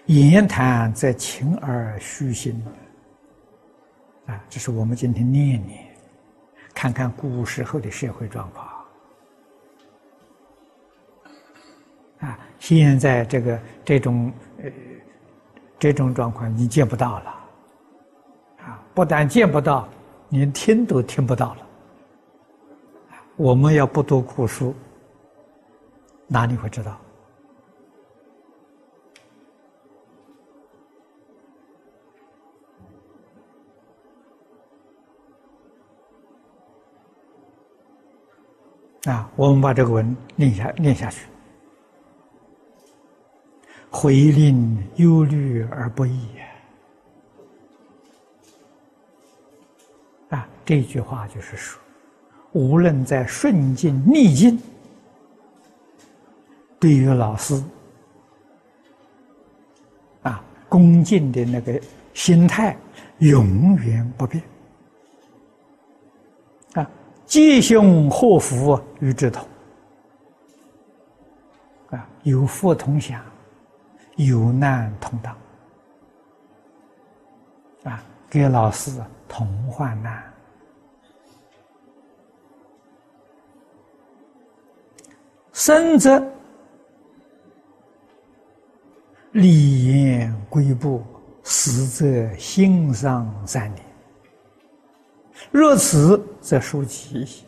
[0.06, 2.66] 言谈则勤而虚心，
[4.26, 5.86] 啊，这是我们今天念念，
[6.74, 8.68] 看看古时候的社会状况，
[12.20, 14.32] 啊，现在这个这种
[14.64, 14.72] 呃。
[15.84, 17.36] 这种状况你见不到了，
[18.60, 19.86] 啊，不但见不到，
[20.30, 21.68] 连听都听不到了。
[23.36, 24.74] 我们要不读古书，
[26.26, 26.98] 哪里会知道？
[39.12, 41.26] 啊，我们把这个文念下念下去。
[43.96, 46.20] 回令忧虑而不易
[50.30, 50.50] 啊！
[50.66, 51.80] 这句话就是说，
[52.54, 54.60] 无论在顺境逆境，
[56.80, 57.64] 对于老师
[60.24, 61.80] 啊，恭敬的那个
[62.16, 62.76] 心态
[63.20, 64.44] 永远不变。
[66.74, 66.90] 啊，
[67.28, 69.48] 吉凶祸福与之同。
[71.92, 73.24] 啊，有福同享，
[74.16, 75.38] 有难同当。
[77.84, 78.92] 啊，给老师
[79.28, 80.24] 同患难。
[85.52, 86.22] 生则
[89.34, 91.04] 礼言归步，
[91.44, 93.86] 死则心伤三年。
[95.52, 97.46] 若此，则属吉。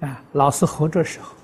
[0.00, 1.34] 啊，老师活着时候，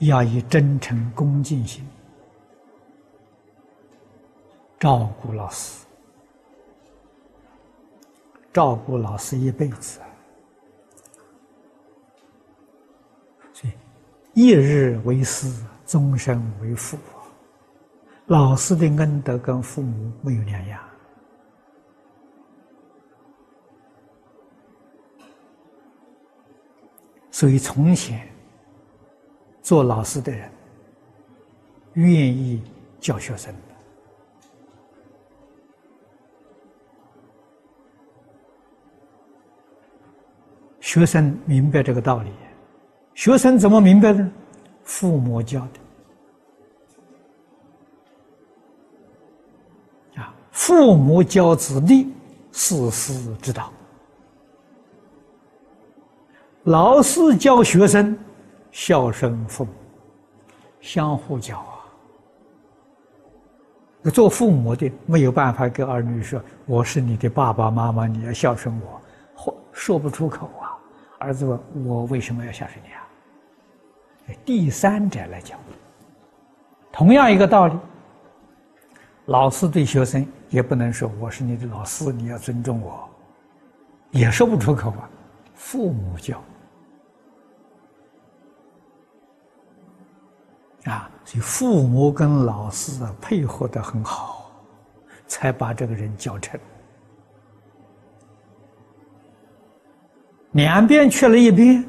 [0.00, 1.86] 要以真诚恭敬心
[4.78, 5.86] 照顾老师。
[8.52, 10.00] 照顾老师一辈子，
[13.52, 13.72] 所以
[14.34, 15.48] 一日为师，
[15.86, 16.98] 终身为父。
[18.26, 20.82] 老师的恩德跟父母没有两样，
[27.30, 28.28] 所以从前
[29.62, 30.50] 做老师的人
[31.94, 32.62] 愿意
[32.98, 33.54] 教学生。
[40.80, 42.30] 学生明白这个道理，
[43.14, 44.28] 学生怎么明白呢？
[44.82, 45.60] 父母教
[50.14, 52.12] 的啊，父母教子弟，
[52.50, 53.70] 事事之道；
[56.64, 58.18] 老师教学生，
[58.82, 59.70] 孝顺父母，
[60.80, 61.84] 相互教啊。
[64.10, 68.98] 做父母的没有办法跟儿女说：“我是你的爸爸妈妈，你要孝顺我。”
[69.36, 70.72] 或说不出口啊。
[71.18, 73.06] 儿子问：“我为什么要孝顺你啊？”
[74.46, 75.58] 第三者来讲，
[76.90, 77.76] 同样一个道理，
[79.26, 83.06] 老师对学生也不能说：“我是你的老师，你要尊重我。”
[84.10, 85.10] 也说不出口啊。
[85.54, 86.42] 父母教
[90.84, 94.50] 啊，所以父母跟老师配合的很好，
[95.26, 96.58] 才把这个人教成。
[100.52, 101.84] 两边缺了一边，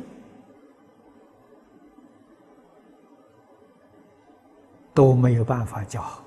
[4.94, 6.24] 都没有办法教好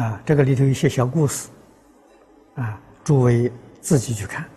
[0.00, 0.20] 啊！
[0.24, 1.50] 这个里头有些小故事。
[2.54, 4.48] 啊，诸位自己去看。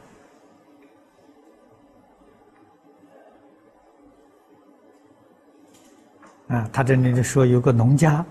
[6.47, 8.25] 啊，他这里就说有个农家，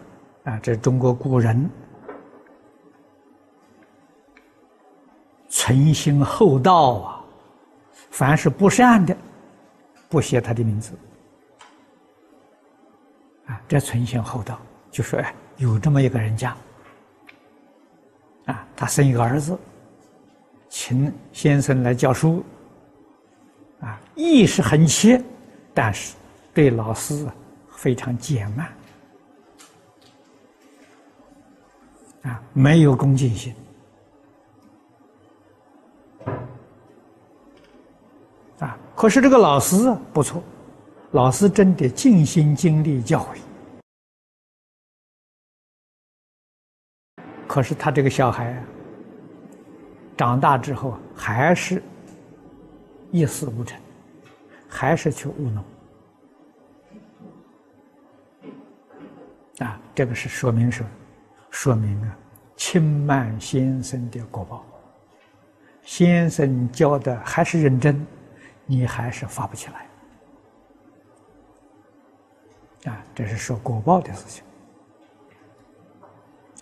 [0.44, 1.68] 啊，这中国古人，
[5.48, 7.24] 存心厚道啊，
[8.10, 9.16] 凡是不善的，
[10.08, 10.92] 不写他的名字。
[13.46, 14.58] 啊，这存心厚道，
[14.90, 16.56] 就说哎，有这么一个人家。
[18.76, 19.58] 他生一个儿子，
[20.68, 22.42] 请先生来教书。
[23.80, 25.22] 啊，意识很切，
[25.74, 26.14] 但是
[26.54, 27.26] 对老师
[27.76, 28.68] 非常减慢。
[32.22, 33.52] 啊，没有恭敬心。
[38.60, 40.40] 啊，可是这个老师不错，
[41.10, 43.38] 老师真的尽心尽力教诲。
[47.52, 48.56] 可是他这个小孩
[50.16, 51.82] 长大之后还是
[53.10, 53.78] 一事无成，
[54.66, 55.62] 还是去务农
[59.58, 59.78] 啊！
[59.94, 60.88] 这个是说明什么？
[61.50, 62.16] 说明啊，
[62.56, 64.64] 轻慢先生的果报。
[65.82, 68.06] 先生教的还是认真，
[68.64, 69.86] 你还是发不起来
[72.90, 73.04] 啊！
[73.14, 74.42] 这是说果报的事情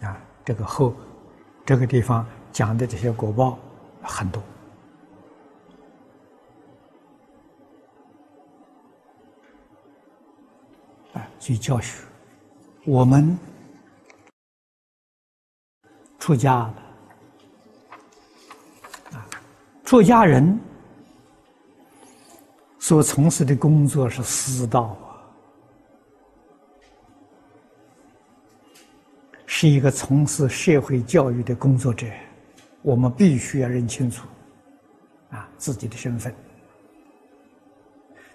[0.02, 0.20] 啊。
[0.50, 0.92] 这个后，
[1.64, 3.56] 这个地方讲的这些果报
[4.02, 4.42] 很多
[11.12, 12.02] 啊，所以教学，
[12.84, 13.38] 我们
[16.18, 16.74] 出家了
[19.12, 19.22] 啊，
[19.84, 20.58] 出家人
[22.80, 24.96] 所从事的工作是师道。
[29.52, 32.06] 是一个从事社会教育的工作者，
[32.82, 34.28] 我们必须要认清楚，
[35.30, 36.32] 啊，自己的身份，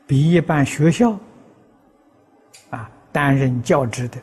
[0.06, 1.18] 比一般学校
[2.70, 4.22] 啊担任教职的，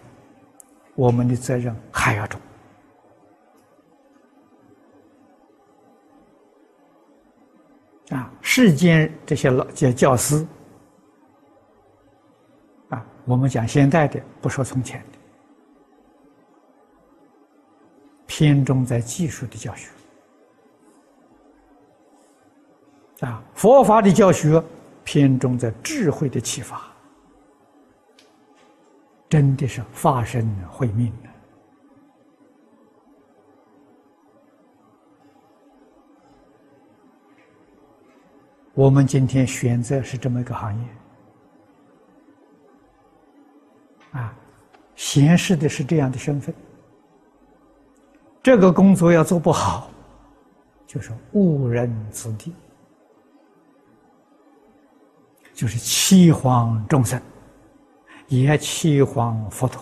[0.95, 2.39] 我们的责任还要重。
[8.11, 10.47] 啊，世间这些老教教师，
[12.91, 15.19] 啊，我们讲现代的，不说从前的，
[18.35, 19.91] 偏重在技术的教学，
[23.21, 24.65] 啊，佛法的教学
[25.05, 26.91] 偏重在智慧的启发，
[29.29, 31.29] 真的是发身慧命的。
[38.73, 40.89] 我们今天选择是这么一个行业，
[44.13, 44.35] 啊，
[44.97, 46.55] 显示的是这样的身份。
[48.43, 49.89] 这个工作要做不好，
[50.85, 52.53] 就是误人子弟，
[55.55, 57.23] 就是欺谎众生，
[58.27, 59.81] 也欺谎佛陀。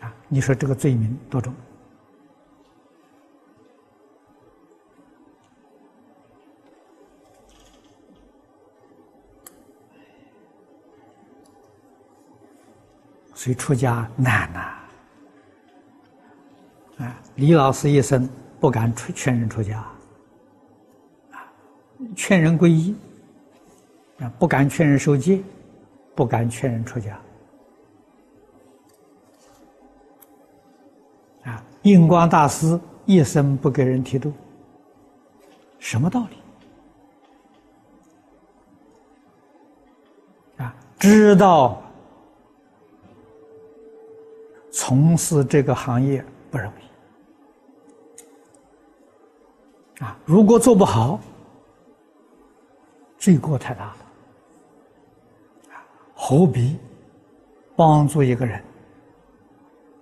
[0.00, 1.54] 啊，你说这个罪名多重？
[13.34, 14.79] 所以出家难呐！
[17.00, 18.28] 啊李老师一生
[18.60, 19.78] 不敢劝劝人出家，
[21.30, 21.40] 啊，
[22.14, 22.94] 劝人皈依，
[24.18, 25.40] 啊，不敢劝人受戒，
[26.14, 27.18] 不敢劝人出家。
[31.44, 34.30] 啊，印光大师一生不给人剃度，
[35.78, 36.26] 什么道
[40.58, 40.62] 理？
[40.62, 41.82] 啊，知道。
[44.72, 46.89] 从事这个行业不容易
[50.00, 50.16] 啊！
[50.24, 51.20] 如果做不好，
[53.18, 53.96] 罪过太大了
[55.74, 55.84] 啊！
[56.14, 56.78] 何必
[57.76, 58.62] 帮助一个人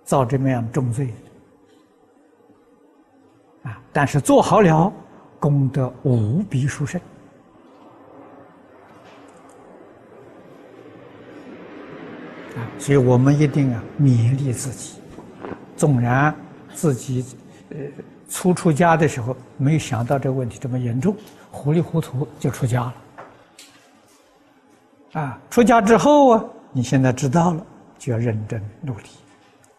[0.03, 1.13] 造这么样重罪
[3.63, 3.81] 啊？
[3.91, 4.91] 但是做好了，
[5.39, 6.99] 功德无比殊胜。
[12.55, 15.01] 啊所以我们一定要勉励自己，
[15.75, 16.33] 纵然
[16.73, 17.25] 自己
[17.69, 17.77] 呃
[18.29, 21.15] 初出家的时候没有想到这个问题这么严重，
[21.51, 22.93] 糊里糊涂就出家了。
[25.13, 27.65] 啊，出家之后啊，你现在知道了，
[27.97, 29.09] 就要认真努力，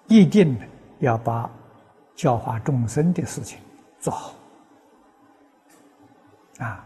[0.08, 0.58] 一定
[0.98, 1.48] 要把
[2.16, 3.58] 教化众生的事情
[4.00, 4.34] 做好。
[6.58, 6.84] 啊，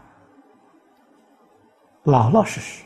[2.03, 2.83] 老老实实。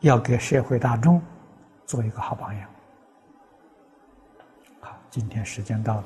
[0.00, 1.20] 要给社会大众
[1.84, 2.66] 做一个好榜样。
[4.80, 6.04] 好，今天时间到了。